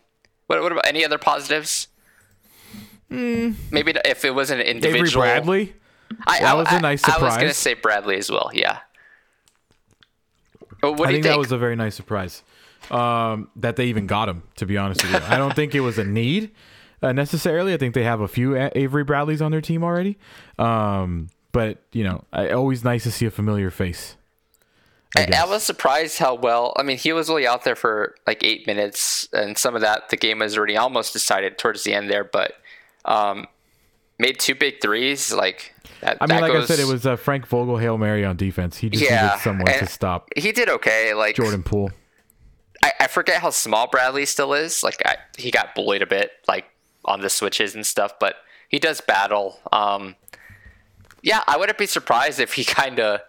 what, 0.48 0.62
what 0.62 0.72
about 0.72 0.88
any 0.88 1.06
other 1.06 1.18
positives? 1.18 1.90
Maybe 3.10 3.94
if 4.04 4.26
it 4.26 4.32
was 4.32 4.50
an 4.50 4.60
individual. 4.62 5.24
Avery 5.24 5.40
Bradley. 5.40 5.74
I, 6.26 6.40
that 6.40 6.52
I- 6.52 6.54
was 6.56 6.68
a 6.72 6.80
nice 6.80 7.08
I, 7.08 7.18
I 7.18 7.22
was 7.22 7.36
gonna 7.38 7.54
say 7.54 7.74
Bradley 7.74 8.18
as 8.18 8.32
well. 8.32 8.50
Yeah. 8.54 8.80
Well, 10.82 10.96
what 10.96 11.10
I 11.10 11.12
do 11.12 11.18
you 11.18 11.24
think, 11.24 11.26
think? 11.26 11.34
that 11.36 11.40
was 11.40 11.52
a 11.52 11.58
very 11.58 11.76
nice 11.76 11.96
surprise 11.96 12.44
um, 12.92 13.50
that 13.58 13.76
they 13.76 13.86
even 13.86 14.08
got 14.08 14.30
him. 14.30 14.44
To 14.58 14.66
be 14.66 14.78
honest 14.78 15.04
with 15.04 15.12
you, 15.14 15.20
I 15.28 15.38
don't 15.38 15.56
think 15.56 15.76
it 15.76 15.80
was 15.82 15.98
a 15.98 16.04
need 16.04 16.52
uh, 17.02 17.12
necessarily. 17.12 17.74
I 17.74 17.78
think 17.78 17.94
they 17.94 18.04
have 18.04 18.22
a 18.22 18.28
few 18.28 18.56
Avery 18.76 19.04
Bradleys 19.04 19.42
on 19.42 19.52
their 19.52 19.62
team 19.62 19.84
already. 19.84 20.18
Um, 20.58 21.30
but 21.52 21.82
you 21.92 22.04
know, 22.04 22.24
I, 22.32 22.50
always 22.52 22.84
nice 22.84 23.04
to 23.04 23.12
see 23.12 23.26
a 23.26 23.32
familiar 23.32 23.72
face. 23.72 24.16
I 25.16 25.28
I, 25.34 25.42
I 25.42 25.46
was 25.46 25.64
surprised 25.64 26.20
how 26.20 26.36
well. 26.36 26.74
I 26.78 26.84
mean, 26.84 26.98
he 26.98 27.14
was 27.14 27.30
only 27.30 27.48
out 27.48 27.64
there 27.64 27.76
for 27.76 28.16
like 28.28 28.44
eight 28.44 28.68
minutes, 28.68 29.28
and 29.34 29.58
some 29.58 29.76
of 29.76 29.82
that 29.82 30.10
the 30.10 30.18
game 30.18 30.40
was 30.40 30.58
already 30.58 30.78
almost 30.78 31.14
decided 31.14 31.58
towards 31.58 31.84
the 31.84 31.94
end 31.94 32.10
there. 32.10 32.24
But 32.24 32.54
um, 33.06 33.48
made 34.20 34.40
two 34.40 34.56
big 34.56 34.82
threes. 34.82 35.34
Like 35.34 35.74
that. 36.02 36.18
I 36.22 36.28
mean, 36.28 36.42
like 36.42 36.52
goes, 36.52 36.66
I 36.70 36.76
said, 36.76 36.80
it 36.80 36.92
was 36.92 37.06
uh, 37.06 37.16
Frank 37.16 37.48
Vogel 37.48 37.78
hail 37.78 37.98
mary 37.98 38.26
on 38.26 38.38
defense. 38.38 38.78
He 38.78 38.90
just 38.90 39.04
Yeah, 39.04 39.24
needed 39.24 39.40
someone 39.42 39.68
to 39.68 39.86
stop 39.88 40.30
He 40.36 40.52
did 40.52 40.70
okay. 40.70 41.14
Like 41.14 41.36
Jordan 41.36 41.64
Poole. 41.64 41.92
I, 42.84 42.92
I 43.02 43.08
forget 43.08 43.42
how 43.42 43.50
small 43.50 43.88
Bradley 43.90 44.26
still 44.26 44.54
is. 44.54 44.84
Like 44.84 45.02
I, 45.06 45.18
he 45.38 45.50
got 45.50 45.74
bullied 45.74 46.02
a 46.02 46.08
bit, 46.08 46.32
like 46.48 46.66
on 47.08 47.22
the 47.22 47.30
switches 47.30 47.74
and 47.76 47.86
stuff, 47.86 48.14
but 48.20 48.36
he 48.70 48.80
does 48.80 49.02
battle. 49.02 49.60
Um, 49.72 50.16
yeah, 51.22 51.44
I 51.48 51.58
wouldn't 51.58 51.78
be 51.78 51.86
surprised 51.88 52.40
if 52.40 52.54
he 52.54 52.64
kind 52.82 53.00
of 53.00 53.22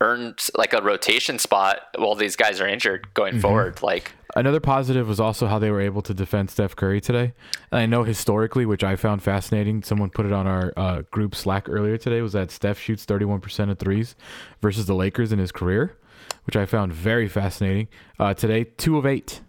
earned 0.00 0.48
like 0.54 0.74
a 0.74 0.82
rotation 0.82 1.38
spot 1.38 1.80
while 1.96 2.14
these 2.14 2.36
guys 2.36 2.60
are 2.60 2.68
injured 2.68 3.12
going 3.14 3.34
Mm-hmm. 3.34 3.40
forward. 3.40 3.82
Like, 3.82 4.12
Another 4.34 4.60
positive 4.60 5.08
was 5.08 5.18
also 5.18 5.46
how 5.46 5.58
they 5.58 5.70
were 5.70 5.80
able 5.80 6.02
to 6.02 6.12
defend 6.12 6.50
Steph 6.50 6.76
Curry 6.76 7.00
today. 7.00 7.32
And 7.72 7.80
I 7.80 7.86
know 7.86 8.02
historically, 8.04 8.66
which 8.66 8.84
I 8.84 8.94
found 8.94 9.22
fascinating, 9.22 9.82
someone 9.82 10.10
put 10.10 10.26
it 10.26 10.32
on 10.32 10.46
our 10.46 10.74
uh, 10.76 11.02
group 11.10 11.34
Slack 11.34 11.70
earlier 11.70 11.96
today, 11.96 12.20
was 12.20 12.34
that 12.34 12.50
Steph 12.50 12.78
shoots 12.78 13.06
31% 13.06 13.70
of 13.70 13.78
threes 13.78 14.14
versus 14.60 14.84
the 14.84 14.94
Lakers 14.94 15.32
in 15.32 15.38
his 15.38 15.52
career, 15.52 15.96
which 16.44 16.54
I 16.54 16.66
found 16.66 16.92
very 16.92 17.28
fascinating. 17.28 17.88
Uh, 18.18 18.34
today, 18.34 18.64
two 18.64 18.98
of 18.98 19.06
eight. 19.06 19.40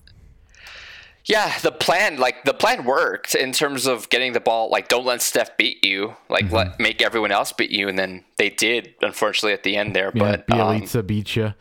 yeah, 1.25 1.59
the 1.59 1.71
plan, 1.87 2.17
like 2.17 2.43
the 2.43 2.53
plan 2.53 2.83
worked 2.85 3.33
in 3.35 3.51
terms 3.51 3.85
of 3.87 4.09
getting 4.09 4.33
the 4.33 4.39
ball. 4.39 4.69
Like, 4.69 4.87
don't 4.87 5.05
let 5.05 5.21
Steph 5.21 5.57
beat 5.57 5.83
you. 5.83 6.15
Like, 6.29 6.45
Mm-hmm. 6.45 6.55
let 6.55 6.79
make 6.79 7.01
everyone 7.01 7.31
else 7.31 7.51
beat 7.53 7.71
you, 7.71 7.87
and 7.89 7.97
then 7.97 8.23
they 8.37 8.49
did, 8.49 8.93
unfortunately, 9.01 9.53
at 9.53 9.63
the 9.63 9.75
end 9.77 9.95
there. 9.95 10.11
Yeah, 10.13 10.37
but 10.47 10.59
um, 10.59 11.05
beat 11.05 11.35
you. 11.35 11.53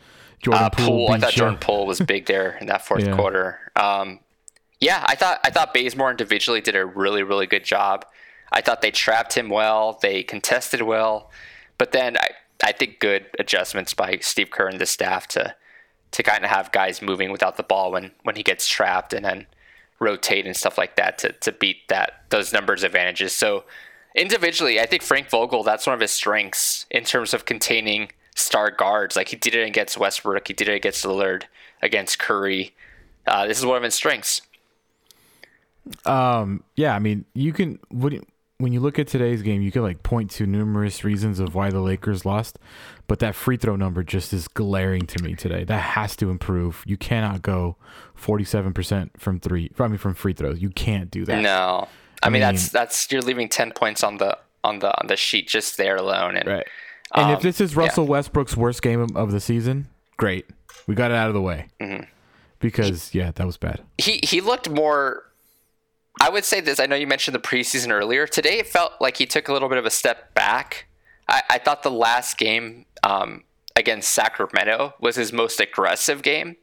Jordan 0.43 0.63
uh, 0.65 0.69
Poole 0.69 0.85
Poole. 1.07 1.11
I 1.11 1.19
thought 1.19 1.35
ya. 1.35 1.39
Jordan 1.43 1.57
Poole 1.59 1.87
was 1.87 1.99
big 1.99 2.25
there 2.27 2.57
in 2.61 2.67
that 2.67 2.85
fourth 2.85 3.03
Yeah. 3.07 3.15
quarter. 3.15 3.59
Um, 3.75 4.19
yeah, 4.79 5.03
I 5.07 5.15
thought 5.15 5.39
I 5.43 5.49
thought 5.49 5.73
Bazemore 5.73 6.11
individually 6.11 6.61
did 6.61 6.75
a 6.75 6.85
really 6.85 7.23
really 7.23 7.47
good 7.47 7.63
job. 7.65 8.05
I 8.51 8.61
thought 8.61 8.81
they 8.81 8.91
trapped 8.91 9.33
him 9.33 9.49
well. 9.49 9.97
They 10.01 10.21
contested 10.23 10.81
well, 10.83 11.31
but 11.79 11.91
then 11.93 12.15
I 12.17 12.29
I 12.63 12.71
think 12.73 12.99
good 12.99 13.25
adjustments 13.39 13.93
by 13.95 14.19
Steve 14.21 14.51
Kerr 14.51 14.67
and 14.67 14.79
the 14.79 14.85
staff 14.85 15.27
to 15.29 15.55
to 16.11 16.21
kind 16.23 16.43
of 16.45 16.51
have 16.51 16.71
guys 16.71 17.01
moving 17.01 17.31
without 17.31 17.57
the 17.57 17.63
ball 17.63 17.91
when 17.91 18.11
when 18.23 18.35
he 18.35 18.43
gets 18.43 18.67
trapped 18.67 19.13
and 19.13 19.25
then 19.25 19.47
rotate 19.99 20.45
and 20.45 20.55
stuff 20.55 20.77
like 20.77 20.95
that 20.95 21.17
to 21.19 21.31
to 21.31 21.51
beat 21.51 21.87
that 21.87 22.23
those 22.29 22.53
numbers 22.53 22.83
advantages. 22.83 23.33
So 23.33 23.63
individually, 24.15 24.79
I 24.79 24.85
think 24.85 25.03
Frank 25.03 25.29
Vogel 25.29 25.63
that's 25.63 25.87
one 25.87 25.93
of 25.93 25.99
his 25.99 26.11
strengths 26.11 26.85
in 26.89 27.03
terms 27.03 27.33
of 27.33 27.45
containing 27.45 28.11
star 28.35 28.71
guards. 28.71 29.15
Like 29.15 29.29
he 29.29 29.35
did 29.35 29.55
it 29.55 29.67
against 29.67 29.97
Westbrook, 29.97 30.47
he 30.47 30.53
did 30.53 30.67
it 30.67 30.75
against 30.75 31.03
Lillard, 31.05 31.43
against 31.81 32.19
Curry. 32.19 32.73
Uh, 33.25 33.47
this 33.47 33.57
is 33.59 33.65
one 33.65 33.77
of 33.77 33.83
his 33.83 33.95
strengths. 33.95 34.41
Um, 36.05 36.63
yeah, 36.75 36.95
I 36.95 36.99
mean, 36.99 37.25
you 37.33 37.53
can 37.53 37.79
when 37.89 38.13
you- 38.13 38.25
when 38.59 38.73
you 38.73 38.79
look 38.79 38.97
at 38.97 39.07
today's 39.07 39.43
game, 39.43 39.61
you 39.61 39.71
can 39.71 39.83
like 39.83 40.01
point 40.01 40.31
to 40.31 40.47
numerous 40.47 41.03
reasons 41.03 41.39
of 41.39 41.53
why 41.53 41.69
the 41.69 41.79
Lakers 41.79 42.25
lost, 42.25 42.57
but 43.07 43.19
that 43.19 43.35
free 43.35 43.57
throw 43.57 43.75
number 43.75 44.03
just 44.03 44.33
is 44.33 44.47
glaring 44.47 45.05
to 45.07 45.23
me 45.23 45.35
today. 45.35 45.63
That 45.63 45.81
has 45.81 46.15
to 46.17 46.31
improve. 46.31 46.83
You 46.87 46.97
cannot 46.97 47.41
go 47.43 47.75
forty-seven 48.15 48.73
percent 48.73 49.19
from 49.21 49.39
three. 49.39 49.71
I 49.77 49.87
mean, 49.87 49.97
from 49.97 50.15
free 50.15 50.33
throws, 50.33 50.59
you 50.59 50.69
can't 50.71 51.11
do 51.11 51.23
that. 51.25 51.41
No, 51.41 51.87
I, 52.23 52.27
mean, 52.29 52.33
mean- 52.33 52.41
that's 52.41 52.69
that's 52.69 53.11
you're 53.11 53.21
leaving 53.21 53.47
ten 53.47 53.71
points 53.71 54.03
on 54.03 54.17
the 54.17 54.37
on 54.63 54.79
the 54.79 54.89
on 55.01 55.07
the 55.07 55.15
sheet 55.17 55.47
just 55.47 55.77
there 55.77 55.95
alone. 55.95 56.35
And 56.35 56.47
Right. 56.47 56.67
And 57.13 57.31
if 57.31 57.37
Um, 57.37 57.43
this 57.43 57.61
is 57.61 57.75
Russell 57.75 58.05
Westbrook's 58.05 58.57
worst 58.57 58.81
game 58.81 59.07
of- 59.15 59.31
the 59.31 59.39
season, 59.39 59.87
great. 60.17 60.45
We 60.87 60.95
got 60.95 61.11
it 61.11 61.15
out 61.15 61.27
of 61.29 61.33
the 61.33 61.41
way. 61.41 61.67
Mm-hmm. 61.79 62.03
Because 62.59 63.13
yeah, 63.13 63.31
that 63.35 63.45
was 63.45 63.55
bad. 63.57 63.81
he 63.99 64.19
he 64.23 64.41
looked 64.41 64.67
more. 64.67 65.23
I 66.19 66.29
would 66.29 66.45
say 66.45 66.61
this. 66.61 66.79
I 66.79 66.85
know 66.85 66.95
you 66.95 67.07
mentioned 67.07 67.35
the 67.35 67.39
preseason 67.39 67.91
earlier. 67.91 68.27
Today, 68.27 68.59
it 68.59 68.67
felt 68.67 68.93
like 68.99 69.17
he 69.17 69.25
took 69.25 69.47
a 69.47 69.53
little 69.53 69.69
bit 69.69 69.77
of 69.77 69.85
a 69.85 69.89
step 69.89 70.33
back. 70.33 70.87
I, 71.27 71.43
I 71.49 71.57
thought 71.59 71.83
the 71.83 71.91
last 71.91 72.37
game 72.37 72.85
um, 73.03 73.43
against 73.75 74.11
Sacramento 74.11 74.93
was 74.99 75.15
his 75.15 75.31
most 75.31 75.59
aggressive 75.59 76.23
game 76.23 76.55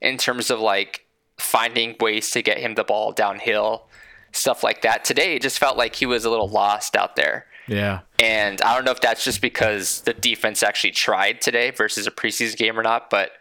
in 0.00 0.16
terms 0.16 0.50
of 0.50 0.60
like 0.60 1.06
finding 1.38 1.96
ways 2.00 2.30
to 2.30 2.42
get 2.42 2.58
him 2.58 2.74
the 2.74 2.84
ball 2.84 3.12
downhill, 3.12 3.88
stuff 4.32 4.62
like 4.62 4.82
that. 4.82 5.04
Today, 5.04 5.34
it 5.34 5.42
just 5.42 5.58
felt 5.58 5.76
like 5.76 5.96
he 5.96 6.06
was 6.06 6.24
a 6.24 6.30
little 6.30 6.48
lost 6.48 6.96
out 6.96 7.16
there. 7.16 7.46
Yeah. 7.66 8.00
And 8.18 8.60
I 8.62 8.74
don't 8.74 8.84
know 8.84 8.90
if 8.90 9.00
that's 9.00 9.24
just 9.24 9.40
because 9.40 10.02
the 10.02 10.12
defense 10.12 10.62
actually 10.62 10.90
tried 10.90 11.40
today 11.40 11.70
versus 11.70 12.06
a 12.06 12.10
preseason 12.10 12.56
game 12.56 12.78
or 12.78 12.82
not, 12.82 13.10
but 13.10 13.32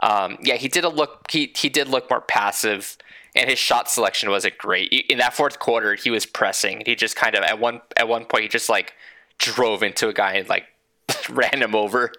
um, 0.00 0.38
yeah, 0.42 0.56
he 0.56 0.68
did 0.68 0.84
a 0.84 0.88
look. 0.88 1.30
He 1.30 1.52
he 1.56 1.68
did 1.68 1.88
look 1.88 2.08
more 2.10 2.20
passive, 2.20 2.96
and 3.34 3.48
his 3.50 3.58
shot 3.58 3.90
selection 3.90 4.30
wasn't 4.30 4.58
great. 4.58 4.92
In 5.08 5.18
that 5.18 5.34
fourth 5.34 5.58
quarter, 5.58 5.94
he 5.94 6.10
was 6.10 6.26
pressing. 6.26 6.82
He 6.86 6.94
just 6.94 7.16
kind 7.16 7.34
of 7.34 7.42
at 7.44 7.58
one 7.58 7.80
at 7.96 8.08
one 8.08 8.24
point 8.24 8.42
he 8.42 8.48
just 8.48 8.68
like 8.68 8.94
drove 9.38 9.82
into 9.82 10.08
a 10.08 10.12
guy 10.12 10.34
and 10.34 10.48
like 10.48 10.64
ran 11.30 11.62
him 11.62 11.74
over. 11.74 12.12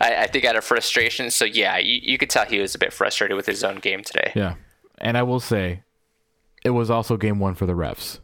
I, 0.00 0.16
I 0.22 0.26
think 0.26 0.44
out 0.44 0.56
of 0.56 0.64
frustration. 0.64 1.30
So 1.30 1.44
yeah, 1.44 1.78
you, 1.78 2.00
you 2.02 2.18
could 2.18 2.30
tell 2.30 2.44
he 2.46 2.58
was 2.60 2.74
a 2.74 2.78
bit 2.78 2.92
frustrated 2.92 3.36
with 3.36 3.46
his 3.46 3.62
own 3.62 3.76
game 3.76 4.02
today. 4.02 4.32
Yeah. 4.34 4.54
And 4.98 5.16
I 5.18 5.22
will 5.22 5.40
say, 5.40 5.82
it 6.64 6.70
was 6.70 6.90
also 6.90 7.16
game 7.16 7.38
one 7.38 7.54
for 7.54 7.66
the 7.66 7.74
refs. 7.74 8.20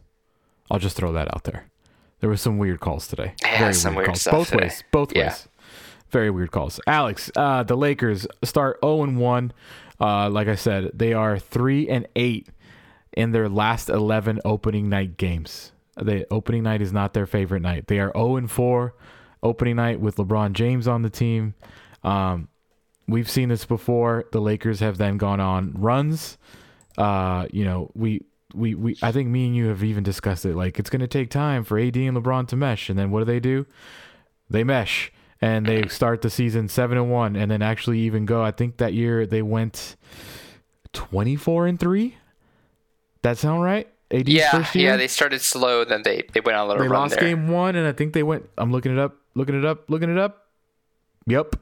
I'll 0.69 0.79
just 0.79 0.95
throw 0.97 1.11
that 1.13 1.33
out 1.33 1.43
there. 1.43 1.65
There 2.21 2.29
were 2.29 2.37
some 2.37 2.57
weird 2.57 2.79
calls 2.79 3.07
today. 3.07 3.33
Yeah, 3.41 3.59
Very 3.59 3.73
some 3.73 3.95
weird 3.95 4.07
calls. 4.07 4.21
stuff 4.21 4.31
Both 4.33 4.49
today. 4.51 4.63
ways. 4.65 4.83
Both 4.91 5.15
Yeah. 5.15 5.27
ways. 5.29 5.47
Very 6.11 6.29
weird 6.29 6.51
calls. 6.51 6.79
Alex, 6.87 7.31
uh, 7.35 7.63
the 7.63 7.75
Lakers 7.77 8.27
start 8.43 8.79
0 8.83 9.03
and 9.03 9.17
1. 9.17 9.53
Uh, 10.01 10.29
like 10.31 10.47
I 10.47 10.55
said, 10.55 10.89
they 10.95 11.13
are 11.13 11.37
3 11.37 11.87
and 11.87 12.07
8 12.15 12.49
in 13.13 13.31
their 13.31 13.47
last 13.47 13.87
11 13.87 14.39
opening 14.43 14.89
night 14.89 15.15
games. 15.15 15.73
The 15.95 16.25
opening 16.31 16.63
night 16.63 16.81
is 16.81 16.91
not 16.91 17.13
their 17.13 17.27
favorite 17.27 17.61
night. 17.61 17.85
They 17.85 17.99
are 17.99 18.11
0 18.15 18.37
and 18.37 18.49
4 18.49 18.95
opening 19.43 19.75
night 19.75 19.99
with 19.99 20.15
LeBron 20.15 20.53
James 20.53 20.87
on 20.87 21.03
the 21.03 21.09
team. 21.09 21.53
Um, 22.03 22.47
we've 23.07 23.29
seen 23.29 23.49
this 23.49 23.65
before. 23.65 24.25
The 24.31 24.41
Lakers 24.41 24.79
have 24.79 24.97
then 24.97 25.17
gone 25.17 25.39
on 25.39 25.73
runs. 25.77 26.39
Uh, 26.97 27.45
you 27.51 27.63
know, 27.63 27.91
we 27.93 28.25
we 28.55 28.73
we 28.73 28.97
I 29.01 29.11
think 29.11 29.29
me 29.29 29.45
and 29.45 29.55
you 29.55 29.67
have 29.67 29.83
even 29.83 30.03
discussed 30.03 30.45
it. 30.45 30.55
Like 30.55 30.79
it's 30.79 30.89
going 30.89 31.01
to 31.01 31.07
take 31.07 31.29
time 31.29 31.63
for 31.63 31.77
AD 31.77 31.95
and 31.95 32.17
LeBron 32.17 32.47
to 32.47 32.55
mesh, 32.55 32.89
and 32.89 32.97
then 32.97 33.11
what 33.11 33.19
do 33.19 33.25
they 33.25 33.39
do? 33.39 33.67
They 34.49 34.63
mesh 34.63 35.11
and 35.41 35.65
they 35.65 35.87
start 35.87 36.21
the 36.21 36.29
season 36.29 36.67
seven 36.67 36.97
and 36.97 37.11
one, 37.11 37.35
and 37.35 37.49
then 37.49 37.61
actually 37.61 37.99
even 37.99 38.25
go. 38.25 38.41
I 38.43 38.51
think 38.51 38.77
that 38.77 38.93
year 38.93 39.25
they 39.25 39.41
went 39.41 39.95
twenty 40.93 41.35
four 41.35 41.67
and 41.67 41.79
three. 41.79 42.17
That 43.23 43.37
sound 43.37 43.63
right? 43.63 43.87
AD's 44.11 44.29
Yeah, 44.29 44.65
yeah. 44.73 44.97
They 44.97 45.07
started 45.07 45.41
slow, 45.41 45.83
then 45.83 46.03
they 46.03 46.23
they 46.33 46.41
went 46.41 46.57
on 46.57 46.65
a 46.65 46.67
little 46.67 46.83
they 46.83 46.89
run 46.89 47.01
lost 47.01 47.15
there. 47.15 47.29
game 47.29 47.47
one, 47.47 47.75
and 47.75 47.87
I 47.87 47.91
think 47.91 48.13
they 48.13 48.23
went. 48.23 48.49
I'm 48.57 48.71
looking 48.71 48.91
it 48.91 48.99
up, 48.99 49.17
looking 49.35 49.57
it 49.57 49.65
up, 49.65 49.89
looking 49.89 50.11
it 50.11 50.17
up. 50.17 50.47
Yep. 51.27 51.55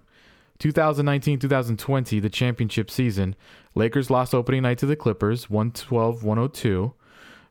2019 0.59 1.39
2020, 1.39 2.19
the 2.19 2.29
championship 2.29 2.91
season. 2.91 3.35
Lakers 3.75 4.09
lost 4.09 4.35
opening 4.35 4.63
night 4.63 4.77
to 4.79 4.85
the 4.85 4.95
Clippers, 4.97 5.49
112 5.49 6.23
102. 6.23 6.93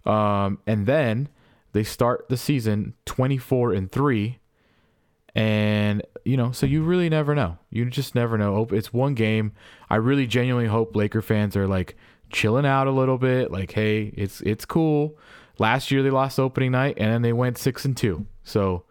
Um, 0.05 0.59
and 0.67 0.87
then 0.87 1.29
they 1.73 1.85
start 1.85 2.29
the 2.29 2.37
season 2.37 2.95
24 3.07 3.73
and 3.73 3.91
3. 3.91 4.39
And, 5.39 6.03
you 6.25 6.37
know, 6.37 6.51
so 6.51 6.67
you 6.67 6.83
really 6.83 7.09
never 7.09 7.33
know. 7.33 7.59
You 7.71 7.85
just 7.85 8.17
never 8.17 8.37
know. 8.37 8.67
It's 8.73 8.93
one 8.93 9.15
game. 9.15 9.53
I 9.89 9.95
really 9.95 10.27
genuinely 10.27 10.69
hope 10.69 10.97
Laker 10.97 11.23
fans 11.23 11.57
are 11.57 11.69
like 11.69 11.97
chilling 12.29 12.67
out 12.67 12.89
a 12.89 12.91
little 12.91 13.19
bit. 13.19 13.53
Like, 13.53 13.71
hey, 13.71 14.13
it's 14.17 14.41
it's 14.41 14.65
cool. 14.65 15.17
Last 15.57 15.93
year 15.93 16.03
they 16.03 16.11
lost 16.11 16.41
opening 16.41 16.73
night 16.73 16.97
and 16.99 17.13
then 17.13 17.23
they 17.23 17.33
went 17.33 17.57
6 17.57 17.85
and 17.85 17.97
2. 17.97 18.27
So, 18.43 18.83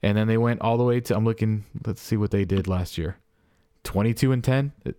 and 0.00 0.16
then 0.16 0.28
they 0.28 0.38
went 0.38 0.60
all 0.60 0.76
the 0.76 0.84
way 0.84 1.00
to 1.00 1.16
I'm 1.16 1.24
looking, 1.24 1.64
let's 1.84 2.00
see 2.00 2.16
what 2.16 2.30
they 2.30 2.44
did 2.44 2.68
last 2.68 2.96
year. 2.96 3.16
22 3.82 4.30
and 4.30 4.44
10. 4.44 4.72
Is 4.84 4.94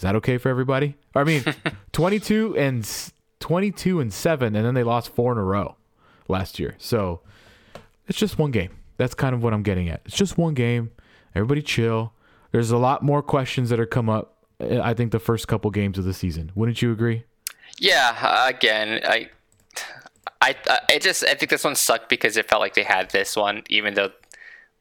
that 0.00 0.16
okay 0.16 0.36
for 0.36 0.48
everybody? 0.48 0.96
I 1.14 1.22
mean, 1.22 1.44
22 1.92 2.58
and 2.58 2.84
22 3.38 4.00
and 4.00 4.12
7 4.12 4.56
and 4.56 4.66
then 4.66 4.74
they 4.74 4.82
lost 4.82 5.14
four 5.14 5.30
in 5.30 5.38
a 5.38 5.44
row 5.44 5.76
last 6.26 6.58
year. 6.58 6.74
So, 6.78 7.20
it's 8.08 8.18
just 8.18 8.36
one 8.36 8.50
game. 8.50 8.70
That's 8.96 9.14
kind 9.14 9.34
of 9.34 9.42
what 9.42 9.52
I'm 9.52 9.62
getting 9.62 9.88
at. 9.88 10.02
It's 10.04 10.16
just 10.16 10.38
one 10.38 10.54
game. 10.54 10.90
Everybody 11.34 11.62
chill. 11.62 12.12
There's 12.52 12.70
a 12.70 12.76
lot 12.78 13.02
more 13.02 13.22
questions 13.22 13.70
that 13.70 13.80
are 13.80 13.86
come 13.86 14.08
up 14.08 14.30
uh, 14.60 14.80
I 14.80 14.94
think 14.94 15.10
the 15.10 15.18
first 15.18 15.48
couple 15.48 15.70
games 15.72 15.98
of 15.98 16.04
the 16.04 16.14
season. 16.14 16.52
Wouldn't 16.54 16.80
you 16.80 16.92
agree? 16.92 17.24
Yeah, 17.78 18.16
uh, 18.22 18.46
again, 18.48 19.00
I, 19.04 19.28
I, 20.40 20.54
I 20.88 20.98
just 20.98 21.24
I 21.24 21.34
think 21.34 21.50
this 21.50 21.64
one 21.64 21.74
sucked 21.74 22.08
because 22.08 22.36
it 22.36 22.48
felt 22.48 22.60
like 22.60 22.74
they 22.74 22.84
had 22.84 23.10
this 23.10 23.34
one, 23.34 23.64
even 23.68 23.94
though 23.94 24.10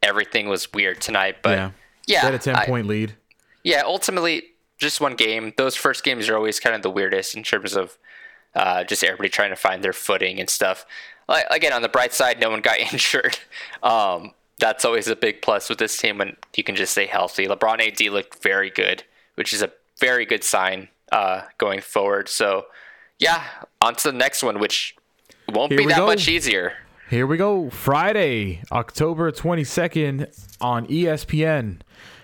everything 0.03 0.47
was 0.47 0.71
weird 0.73 1.01
tonight. 1.01 1.37
But 1.41 1.71
yeah, 2.05 2.21
They 2.21 2.25
had 2.27 2.33
a 2.35 2.39
10 2.39 2.55
I- 2.55 2.65
point 2.65 2.87
lead. 2.87 3.15
yeah, 3.63 3.81
ultimately 3.83 4.43
just 4.77 5.01
one 5.01 5.15
game. 5.15 5.53
Those 5.57 5.75
first 5.75 6.03
games 6.03 6.29
are 6.29 6.35
always 6.35 6.59
kind 6.59 6.75
of 6.75 6.81
the 6.83 6.91
weirdest 6.91 7.35
in 7.35 7.41
terms 7.43 7.75
of 7.75 7.97
uh, 8.53 8.83
just 8.83 9.03
everybody 9.03 9.29
trying 9.29 9.49
to 9.49 9.55
find 9.55 9.83
their 9.83 9.93
footing 9.93 10.39
and 10.39 10.49
stuff. 10.49 10.85
Like, 11.27 11.45
again, 11.51 11.73
on 11.73 11.81
the 11.81 11.89
bright 11.89 12.13
side, 12.13 12.39
no 12.39 12.49
one 12.49 12.61
got 12.61 12.79
injured. 12.93 13.37
Um, 13.81 14.31
that's 14.59 14.85
always 14.85 15.07
a 15.07 15.15
big 15.15 15.41
plus 15.41 15.69
with 15.69 15.77
this 15.79 15.97
team 15.97 16.17
when 16.19 16.35
you 16.55 16.63
can 16.63 16.75
just 16.75 16.91
stay 16.93 17.05
healthy. 17.05 17.47
LeBron 17.47 17.85
AD 17.85 17.99
looked 18.13 18.41
very 18.43 18.69
good, 18.69 19.03
which 19.35 19.51
is 19.53 19.61
a 19.61 19.71
very 19.99 20.25
good 20.25 20.43
sign 20.43 20.89
uh, 21.11 21.41
going 21.57 21.81
forward. 21.81 22.29
So, 22.29 22.65
yeah, 23.19 23.43
on 23.81 23.95
to 23.95 24.11
the 24.11 24.17
next 24.17 24.43
one, 24.43 24.59
which 24.59 24.95
won't 25.49 25.71
Here 25.71 25.79
be 25.79 25.87
that 25.87 25.97
go. 25.97 26.05
much 26.05 26.27
easier. 26.27 26.73
Here 27.09 27.27
we 27.27 27.37
go. 27.37 27.69
Friday, 27.69 28.61
October 28.71 29.31
22nd 29.31 30.27
on 30.61 30.87
ESPN 30.87 31.79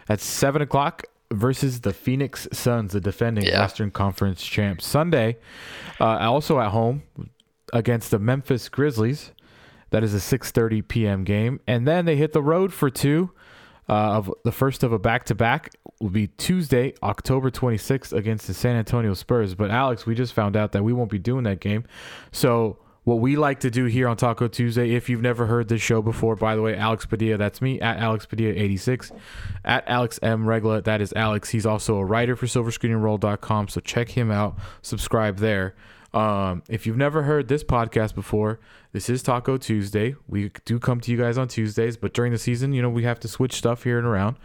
at 0.08 0.20
7 0.20 0.62
o'clock 0.62 1.04
versus 1.32 1.82
the 1.82 1.94
Phoenix 1.94 2.48
Suns, 2.52 2.94
the 2.94 3.02
defending 3.02 3.46
Yeah. 3.46 3.60
Western 3.60 3.92
Conference 3.92 4.44
champs. 4.44 4.88
Sunday, 4.88 5.38
uh, 6.00 6.06
also 6.20 6.60
at 6.60 6.70
home 6.72 7.04
against 7.74 8.12
the 8.12 8.20
Memphis 8.20 8.70
Grizzlies. 8.70 9.32
That 9.92 10.04
is 10.04 10.14
a 10.14 10.18
6:30 10.18 10.88
p.m. 10.88 11.24
game, 11.24 11.60
and 11.68 11.88
then 11.88 12.06
they 12.06 12.16
hit 12.16 12.34
the 12.34 12.44
road 12.44 12.74
for 12.74 12.90
two. 12.90 13.32
Uh, 13.88 14.18
of 14.18 14.32
the 14.44 14.52
first 14.52 14.84
of 14.84 14.94
a 14.94 15.00
back-to-back 15.00 15.72
will 16.00 16.12
be 16.12 16.28
Tuesday, 16.28 16.94
October 17.02 17.50
26th 17.50 18.14
against 18.14 18.46
the 18.46 18.54
San 18.54 18.76
Antonio 18.76 19.16
Spurs. 19.16 19.56
But 19.56 19.72
Alex, 19.72 20.06
we 20.06 20.14
just 20.14 20.34
found 20.34 20.56
out 20.56 20.74
that 20.74 20.84
we 20.84 20.94
won't 20.94 21.10
be 21.10 21.18
doing 21.18 21.44
that 21.46 21.60
game. 21.60 21.86
So 22.32 22.78
what 23.04 23.20
we 23.20 23.36
like 23.36 23.62
to 23.62 23.72
do 23.72 23.86
here 23.86 24.08
on 24.08 24.16
Talk-O 24.16 24.48
Tuesday, 24.48 24.92
if 24.92 25.10
you've 25.10 25.24
never 25.24 25.48
heard 25.48 25.68
this 25.68 25.82
show 25.82 26.04
before, 26.04 26.36
by 26.36 26.56
the 26.56 26.62
way, 26.62 26.76
Alex 26.76 27.08
Padilla, 27.08 27.38
that's 27.38 27.62
me 27.62 27.82
at 27.82 27.98
Alex 27.98 28.28
Padilla 28.28 28.54
86, 28.54 29.12
at 29.66 29.84
Alex 29.88 30.20
M 30.22 30.48
Regla, 30.48 30.84
that 30.84 31.02
is 31.02 31.12
Alex. 31.16 31.50
He's 31.50 31.66
also 31.66 31.98
a 31.98 32.06
writer 32.06 32.36
for 32.36 32.46
SilverScreenandRoll.com, 32.46 33.70
so 33.70 33.82
check 33.82 34.10
him 34.10 34.30
out, 34.30 34.60
subscribe 34.84 35.38
there. 35.38 35.74
Um, 36.14 36.64
if 36.70 36.88
you've 36.88 36.98
never 36.98 37.24
heard 37.24 37.48
this 37.48 37.64
podcast 37.64 38.16
before, 38.16 38.60
this 38.94 39.10
is 39.10 39.22
Talk-O 39.22 39.58
Tuesday. 39.58 40.16
We 40.28 40.52
do 40.66 40.80
come 40.80 41.00
to 41.02 41.12
you 41.12 41.18
guys 41.18 41.38
on 41.38 41.48
Tuesdays, 41.48 41.98
but 41.98 42.14
during 42.14 42.32
the 42.32 42.40
season, 42.40 42.74
you 42.74 42.82
know, 42.82 42.90
we 42.90 43.04
have 43.04 43.20
to 43.20 43.28
switch 43.28 43.54
stuff 43.54 43.84
here 43.84 44.00
and 44.00 44.08
around. 44.08 44.38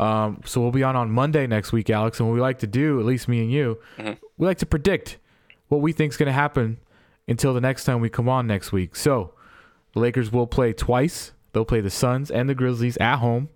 Um, 0.00 0.40
so 0.44 0.60
we'll 0.60 0.72
be 0.72 0.82
on 0.82 0.96
on 0.96 1.10
Monday 1.12 1.46
next 1.46 1.72
week, 1.72 1.90
Alex. 1.90 2.18
And 2.18 2.28
what 2.28 2.34
we 2.34 2.40
like 2.40 2.58
to 2.60 2.66
do, 2.66 2.98
at 2.98 3.06
least 3.06 3.28
me 3.28 3.40
and 3.40 3.52
you, 3.52 3.78
we 4.36 4.46
like 4.46 4.58
to 4.58 4.66
predict 4.66 5.18
what 5.68 5.80
we 5.80 5.92
think 5.92 6.12
is 6.12 6.16
going 6.16 6.26
to 6.26 6.32
happen 6.32 6.78
until 7.28 7.54
the 7.54 7.60
next 7.60 7.84
time 7.84 8.00
we 8.00 8.10
come 8.10 8.28
on 8.28 8.46
next 8.48 8.72
week. 8.72 8.96
So 8.96 9.32
the 9.94 10.00
Lakers 10.00 10.32
will 10.32 10.48
play 10.48 10.72
twice. 10.72 11.32
They'll 11.52 11.64
play 11.64 11.80
the 11.80 11.90
Suns 11.90 12.30
and 12.30 12.48
the 12.48 12.54
Grizzlies 12.54 12.96
at 12.96 13.16
home 13.18 13.48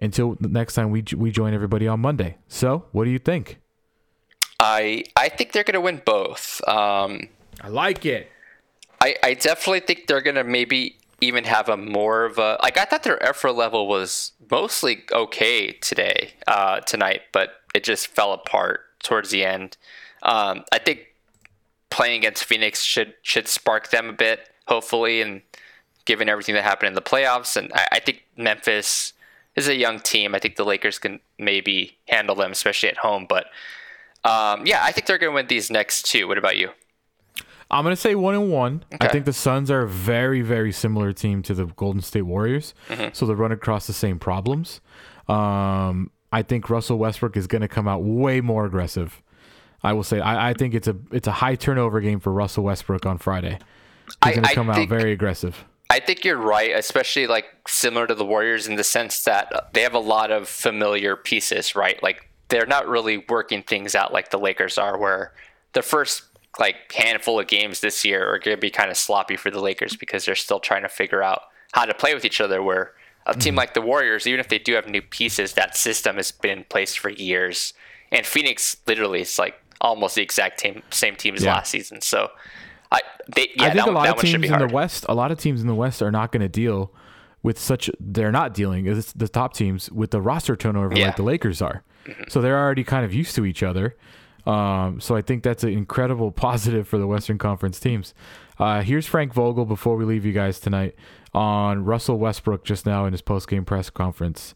until 0.00 0.34
the 0.40 0.48
next 0.48 0.74
time 0.74 0.90
we 0.90 1.04
we 1.16 1.30
join 1.30 1.54
everybody 1.54 1.86
on 1.86 2.00
Monday. 2.00 2.38
So 2.48 2.86
what 2.92 3.04
do 3.04 3.10
you 3.10 3.18
think? 3.18 3.58
I 4.60 5.04
I 5.16 5.28
think 5.28 5.52
they're 5.52 5.64
going 5.64 5.74
to 5.74 5.80
win 5.80 6.02
both. 6.04 6.60
Um, 6.68 7.28
I 7.60 7.68
like 7.68 8.04
it. 8.04 8.30
I, 9.00 9.16
I 9.22 9.34
definitely 9.34 9.80
think 9.80 10.06
they're 10.06 10.20
gonna 10.20 10.44
maybe 10.44 10.96
even 11.20 11.44
have 11.44 11.68
a 11.68 11.76
more 11.76 12.24
of 12.24 12.38
a 12.38 12.58
like 12.62 12.78
I 12.78 12.84
thought 12.84 13.02
their 13.02 13.22
effort 13.22 13.52
level 13.52 13.86
was 13.86 14.32
mostly 14.50 15.04
okay 15.12 15.72
today, 15.72 16.32
uh, 16.46 16.80
tonight, 16.80 17.22
but 17.32 17.60
it 17.74 17.84
just 17.84 18.08
fell 18.08 18.32
apart 18.32 18.80
towards 19.02 19.30
the 19.30 19.44
end. 19.44 19.76
Um, 20.22 20.64
I 20.72 20.78
think 20.78 21.06
playing 21.90 22.18
against 22.18 22.44
Phoenix 22.44 22.82
should 22.82 23.14
should 23.22 23.48
spark 23.48 23.90
them 23.90 24.08
a 24.08 24.12
bit, 24.12 24.48
hopefully, 24.66 25.20
and 25.20 25.42
given 26.04 26.28
everything 26.28 26.54
that 26.54 26.64
happened 26.64 26.88
in 26.88 26.94
the 26.94 27.02
playoffs, 27.02 27.56
and 27.56 27.72
I, 27.74 27.88
I 27.92 28.00
think 28.00 28.24
Memphis 28.36 29.12
is 29.56 29.68
a 29.68 29.76
young 29.76 30.00
team. 30.00 30.34
I 30.34 30.38
think 30.38 30.56
the 30.56 30.64
Lakers 30.64 30.98
can 30.98 31.20
maybe 31.38 31.98
handle 32.08 32.34
them, 32.34 32.52
especially 32.52 32.88
at 32.88 32.98
home. 32.98 33.26
But 33.28 33.46
um, 34.24 34.66
yeah, 34.66 34.80
I 34.82 34.92
think 34.92 35.06
they're 35.06 35.18
gonna 35.18 35.32
win 35.32 35.46
these 35.46 35.70
next 35.70 36.02
two. 36.04 36.26
What 36.28 36.38
about 36.38 36.56
you? 36.56 36.70
I'm 37.70 37.84
gonna 37.84 37.96
say 37.96 38.14
one 38.14 38.34
and 38.34 38.50
one. 38.50 38.84
I 39.00 39.08
think 39.08 39.24
the 39.26 39.32
Suns 39.32 39.70
are 39.70 39.82
a 39.82 39.88
very, 39.88 40.40
very 40.40 40.72
similar 40.72 41.12
team 41.12 41.42
to 41.42 41.54
the 41.54 41.66
Golden 41.66 42.00
State 42.00 42.22
Warriors, 42.22 42.74
so 43.12 43.26
they 43.26 43.34
run 43.34 43.52
across 43.52 43.86
the 43.86 43.92
same 43.92 44.18
problems. 44.18 44.80
Um, 45.28 46.10
I 46.32 46.42
think 46.42 46.70
Russell 46.70 46.98
Westbrook 46.98 47.36
is 47.36 47.46
gonna 47.46 47.68
come 47.68 47.86
out 47.86 48.02
way 48.02 48.40
more 48.40 48.64
aggressive. 48.64 49.22
I 49.82 49.92
will 49.92 50.02
say 50.02 50.20
I, 50.20 50.50
I 50.50 50.54
think 50.54 50.74
it's 50.74 50.88
a 50.88 50.96
it's 51.12 51.28
a 51.28 51.32
high 51.32 51.54
turnover 51.54 52.00
game 52.00 52.20
for 52.20 52.32
Russell 52.32 52.64
Westbrook 52.64 53.06
on 53.06 53.18
Friday. 53.18 53.58
He's 54.24 54.34
gonna 54.34 54.48
I 54.48 54.54
come 54.54 54.70
out 54.70 54.76
think- 54.76 54.88
very 54.90 55.12
aggressive. 55.12 55.64
I 55.90 56.00
think 56.00 56.22
you're 56.22 56.36
right, 56.36 56.72
especially 56.76 57.26
like 57.26 57.46
similar 57.66 58.06
to 58.06 58.14
the 58.14 58.24
Warriors 58.24 58.66
in 58.66 58.76
the 58.76 58.84
sense 58.84 59.24
that 59.24 59.70
they 59.72 59.80
have 59.80 59.94
a 59.94 59.98
lot 59.98 60.30
of 60.30 60.46
familiar 60.46 61.16
pieces, 61.16 61.74
right? 61.74 62.02
Like 62.02 62.27
they're 62.48 62.66
not 62.66 62.88
really 62.88 63.18
working 63.28 63.62
things 63.62 63.94
out 63.94 64.12
like 64.12 64.30
the 64.30 64.38
Lakers 64.38 64.78
are, 64.78 64.98
where 64.98 65.32
the 65.72 65.82
first 65.82 66.22
like 66.58 66.90
handful 66.92 67.38
of 67.38 67.46
games 67.46 67.80
this 67.80 68.04
year 68.04 68.26
are 68.26 68.38
going 68.38 68.56
to 68.56 68.60
be 68.60 68.70
kind 68.70 68.90
of 68.90 68.96
sloppy 68.96 69.36
for 69.36 69.50
the 69.50 69.60
Lakers 69.60 69.96
because 69.96 70.24
they're 70.24 70.34
still 70.34 70.60
trying 70.60 70.82
to 70.82 70.88
figure 70.88 71.22
out 71.22 71.42
how 71.72 71.84
to 71.84 71.94
play 71.94 72.14
with 72.14 72.24
each 72.24 72.40
other. 72.40 72.62
Where 72.62 72.92
a 73.26 73.34
team 73.34 73.50
mm-hmm. 73.52 73.58
like 73.58 73.74
the 73.74 73.82
Warriors, 73.82 74.26
even 74.26 74.40
if 74.40 74.48
they 74.48 74.58
do 74.58 74.74
have 74.74 74.88
new 74.88 75.02
pieces, 75.02 75.52
that 75.54 75.76
system 75.76 76.16
has 76.16 76.32
been 76.32 76.58
in 76.58 76.64
place 76.64 76.94
for 76.94 77.10
years. 77.10 77.74
And 78.10 78.24
Phoenix 78.24 78.78
literally 78.86 79.20
is 79.20 79.38
like 79.38 79.60
almost 79.80 80.14
the 80.14 80.22
exact 80.22 80.60
same 80.60 80.82
same 80.90 81.14
team 81.16 81.34
as 81.34 81.44
Yeah. 81.44 81.54
last 81.54 81.70
season. 81.70 82.00
So 82.00 82.30
I, 82.90 83.00
they, 83.34 83.50
yeah, 83.54 83.64
I 83.64 83.70
think 83.70 83.84
that, 83.84 83.88
a 83.88 83.92
lot 83.92 84.08
of 84.08 84.16
teams 84.16 84.50
in 84.50 84.58
the 84.58 84.68
West, 84.72 85.04
a 85.08 85.14
lot 85.14 85.30
of 85.30 85.38
teams 85.38 85.60
in 85.60 85.66
the 85.66 85.74
West 85.74 86.00
are 86.00 86.10
not 86.10 86.32
going 86.32 86.40
to 86.40 86.48
deal 86.48 86.92
with 87.42 87.58
such. 87.58 87.90
They're 88.00 88.32
not 88.32 88.54
dealing 88.54 88.88
as 88.88 89.12
the 89.12 89.28
top 89.28 89.52
teams 89.52 89.92
with 89.92 90.10
the 90.10 90.22
roster 90.22 90.56
turnover 90.56 90.96
Yeah. 90.96 91.08
like 91.08 91.16
the 91.16 91.22
Lakers 91.22 91.60
are. 91.60 91.84
So 92.28 92.40
they're 92.40 92.58
already 92.58 92.84
kind 92.84 93.04
of 93.04 93.14
used 93.14 93.34
to 93.36 93.44
each 93.44 93.62
other. 93.62 93.96
Um, 94.46 95.00
so 95.00 95.14
I 95.14 95.22
think 95.22 95.42
that's 95.42 95.62
an 95.64 95.70
incredible 95.70 96.32
positive 96.46 96.88
for 96.88 96.98
the 96.98 97.06
Western 97.06 97.38
Conference 97.38 97.78
teams. 97.78 98.14
Uh, 98.58 98.82
here's 98.82 99.06
Frank 99.06 99.32
Vogel 99.32 99.64
before 99.64 99.96
we 99.96 100.04
leave 100.04 100.24
you 100.24 100.32
guys 100.32 100.58
tonight 100.58 100.94
on 101.34 101.84
Russell 101.84 102.18
Westbrook 102.18 102.64
just 102.64 102.86
now 102.86 103.04
in 103.04 103.12
his 103.12 103.22
post 103.22 103.48
game 103.48 103.64
press 103.64 103.90
conference. 103.90 104.54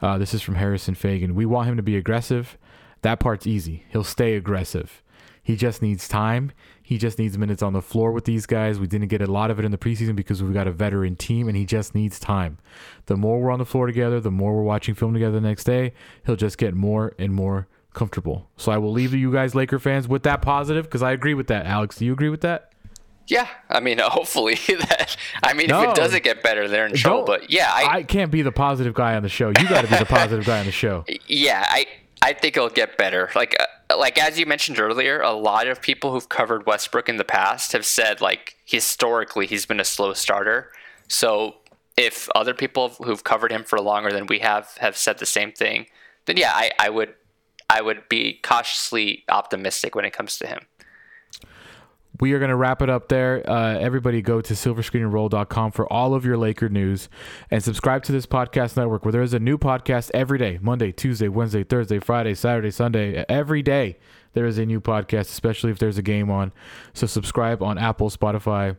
Uh, 0.00 0.18
this 0.18 0.32
is 0.34 0.42
from 0.42 0.54
Harrison 0.56 0.94
Faigen. 0.94 1.32
We 1.32 1.46
want 1.46 1.68
him 1.68 1.76
to 1.76 1.82
be 1.82 1.96
aggressive. 1.96 2.56
That 3.02 3.20
part's 3.20 3.46
easy. 3.46 3.84
He'll 3.90 4.04
stay 4.04 4.34
aggressive. 4.34 5.02
He 5.42 5.56
just 5.56 5.82
needs 5.82 6.08
time. 6.08 6.52
He 6.92 6.98
just 6.98 7.18
needs 7.18 7.38
minutes 7.38 7.62
on 7.62 7.72
the 7.72 7.80
floor 7.80 8.12
with 8.12 8.26
these 8.26 8.44
guys. 8.44 8.78
We 8.78 8.86
didn't 8.86 9.08
get 9.08 9.22
a 9.22 9.26
lot 9.26 9.50
of 9.50 9.58
it 9.58 9.64
in 9.64 9.70
the 9.70 9.78
preseason 9.78 10.14
because 10.14 10.42
we've 10.42 10.52
got 10.52 10.66
a 10.66 10.70
veteran 10.70 11.16
team 11.16 11.48
and 11.48 11.56
he 11.56 11.64
just 11.64 11.94
needs 11.94 12.20
time. 12.20 12.58
The 13.06 13.16
more 13.16 13.40
we're 13.40 13.50
on 13.50 13.58
the 13.58 13.64
floor 13.64 13.86
together, 13.86 14.20
the 14.20 14.30
more 14.30 14.54
we're 14.54 14.62
watching 14.62 14.94
film 14.94 15.14
together 15.14 15.40
the 15.40 15.48
next 15.48 15.64
day, 15.64 15.94
he'll 16.26 16.36
just 16.36 16.58
get 16.58 16.74
more 16.74 17.14
and 17.18 17.32
more 17.32 17.66
comfortable. 17.94 18.50
So 18.58 18.72
I 18.72 18.76
will 18.76 18.92
leave 18.92 19.14
you 19.14 19.32
guys, 19.32 19.54
Laker 19.54 19.78
fans, 19.78 20.06
with 20.06 20.22
that 20.24 20.42
positive 20.42 20.84
because 20.84 21.02
I 21.02 21.12
agree 21.12 21.32
with 21.32 21.46
that. 21.46 21.64
Alex, 21.64 21.96
do 21.96 22.04
you 22.04 22.12
agree 22.12 22.28
with 22.28 22.42
that? 22.42 22.74
Yeah, 23.26 23.48
I 23.70 23.80
mean, 23.80 23.98
hopefully 24.02 24.56
that. 24.68 25.16
I 25.42 25.54
mean, 25.54 25.70
if 25.70 25.88
it 25.88 25.94
doesn't 25.94 26.24
get 26.24 26.42
better, 26.42 26.68
they're 26.68 26.84
in 26.84 26.94
trouble. 26.94 27.24
But 27.24 27.50
yeah, 27.50 27.70
I, 27.72 27.84
I 27.84 28.02
can't 28.02 28.30
be 28.30 28.42
the 28.42 28.52
positive 28.52 28.92
guy 28.92 29.16
on 29.16 29.22
the 29.22 29.30
show. 29.30 29.48
You 29.48 29.66
got 29.66 29.86
to 29.86 29.90
be 29.90 29.96
the 29.96 30.04
positive 30.04 30.44
guy 30.44 30.60
on 30.60 30.66
the 30.66 30.72
show. 30.72 31.06
yeah, 31.26 31.64
I 31.66 31.86
I 32.22 32.32
think 32.32 32.56
it'll 32.56 32.68
get 32.68 32.96
better. 32.96 33.30
Like 33.34 33.56
uh, 33.58 33.96
like 33.98 34.16
as 34.16 34.38
you 34.38 34.46
mentioned 34.46 34.78
earlier, 34.78 35.20
a 35.20 35.32
lot 35.32 35.66
of 35.66 35.82
people 35.82 36.12
who've 36.12 36.28
covered 36.28 36.66
Westbrook 36.66 37.08
in 37.08 37.16
the 37.16 37.24
past 37.24 37.72
have 37.72 37.84
said 37.84 38.20
like 38.20 38.56
historically 38.64 39.46
he's 39.46 39.66
been 39.66 39.80
a 39.80 39.84
slow 39.84 40.12
starter. 40.12 40.70
So 41.08 41.56
if 41.96 42.28
other 42.34 42.54
people 42.54 42.90
who've 42.90 43.24
covered 43.24 43.52
him 43.52 43.64
for 43.64 43.80
longer 43.80 44.12
than 44.12 44.26
we 44.26 44.38
have 44.38 44.76
have 44.78 44.96
said 44.96 45.18
the 45.18 45.26
same 45.26 45.52
thing, 45.52 45.86
then 46.26 46.36
yeah, 46.36 46.52
I, 46.54 46.70
I 46.78 46.90
would 46.90 47.14
I 47.68 47.82
would 47.82 48.08
be 48.08 48.38
cautiously 48.42 49.24
optimistic 49.28 49.94
when 49.94 50.04
it 50.04 50.12
comes 50.12 50.38
to 50.38 50.46
him. 50.46 50.60
We 52.22 52.34
are 52.34 52.38
going 52.38 52.50
to 52.50 52.56
wrap 52.56 52.80
it 52.80 52.88
up 52.88 53.08
there. 53.08 53.42
Uh, 53.50 53.76
everybody 53.80 54.22
go 54.22 54.40
to 54.40 54.54
silverscreenandroll.com 54.54 55.72
for 55.72 55.92
all 55.92 56.14
of 56.14 56.24
your 56.24 56.36
Laker 56.36 56.68
news 56.68 57.08
and 57.50 57.64
subscribe 57.64 58.04
to 58.04 58.12
this 58.12 58.26
podcast 58.26 58.76
network 58.76 59.04
where 59.04 59.10
there 59.10 59.22
is 59.22 59.34
a 59.34 59.40
new 59.40 59.58
podcast 59.58 60.08
every 60.14 60.38
day 60.38 60.56
Monday, 60.62 60.92
Tuesday, 60.92 61.26
Wednesday, 61.26 61.64
Thursday, 61.64 61.98
Friday, 61.98 62.36
Saturday, 62.36 62.70
Sunday. 62.70 63.24
Every 63.28 63.60
day 63.60 63.98
there 64.34 64.46
is 64.46 64.56
a 64.56 64.64
new 64.64 64.80
podcast, 64.80 65.22
especially 65.22 65.72
if 65.72 65.80
there's 65.80 65.98
a 65.98 66.02
game 66.02 66.30
on. 66.30 66.52
So 66.94 67.08
subscribe 67.08 67.60
on 67.60 67.76
Apple, 67.76 68.08
Spotify, 68.08 68.76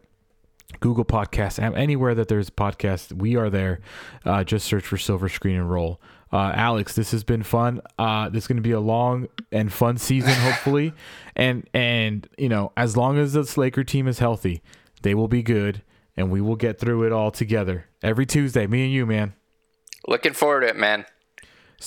Google 0.80 1.04
Podcasts, 1.04 1.62
anywhere 1.78 2.16
that 2.16 2.30
there's 2.30 2.50
podcasts, 2.50 3.12
we 3.12 3.36
are 3.36 3.50
there. 3.50 3.82
Uh, 4.24 4.46
just 4.46 4.66
search 4.66 4.86
for 4.86 4.98
Silver 4.98 5.28
Screen 5.28 5.58
and 5.58 5.70
Roll. 5.70 6.00
Uh, 6.34 6.52
Alex, 6.56 6.96
this 6.96 7.12
has 7.12 7.24
been 7.24 7.44
fun. 7.44 7.80
Uh, 8.00 8.28
this 8.28 8.46
is 8.46 8.48
going 8.48 8.58
to 8.58 8.64
be 8.64 8.72
a 8.72 8.80
long 8.80 9.28
and 9.52 9.72
fun 9.72 9.98
season, 9.98 10.34
hopefully. 10.34 10.94
and 11.36 11.70
and 11.76 12.28
you 12.38 12.50
know, 12.50 12.72
as 12.76 12.98
long 12.98 13.20
as 13.20 13.34
this 13.34 13.56
Laker 13.56 13.84
team 13.84 14.08
is 14.08 14.18
healthy, 14.18 14.64
they 15.04 15.14
will 15.14 15.28
be 15.28 15.44
good, 15.44 15.84
and 16.18 16.32
we 16.32 16.42
will 16.42 16.56
get 16.56 16.80
through 16.80 17.04
it 17.04 17.12
all 17.12 17.30
together 17.30 17.86
every 18.02 18.26
Tuesday. 18.26 18.66
Me 18.66 18.84
and 18.86 18.92
you, 18.92 19.06
man. 19.06 19.34
Looking 20.08 20.34
forward 20.34 20.62
to 20.62 20.70
it, 20.70 20.76
man. 20.76 21.06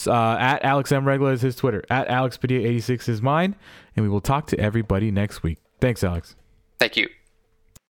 Uh, 0.06 0.36
at 0.38 0.62
Alex 0.64 0.92
M 0.92 1.08
Regla 1.08 1.30
is 1.30 1.40
his 1.42 1.56
Twitter. 1.56 1.82
At 1.90 2.06
Alex 2.06 2.38
86 2.40 3.08
is 3.08 3.20
mine, 3.20 3.56
and 3.96 4.04
we 4.04 4.08
will 4.08 4.20
talk 4.20 4.46
to 4.48 4.60
everybody 4.60 5.10
next 5.10 5.42
week. 5.42 5.58
Thanks, 5.80 6.04
Alex. 6.04 6.36
Thank 6.78 6.96
you. 6.96 7.08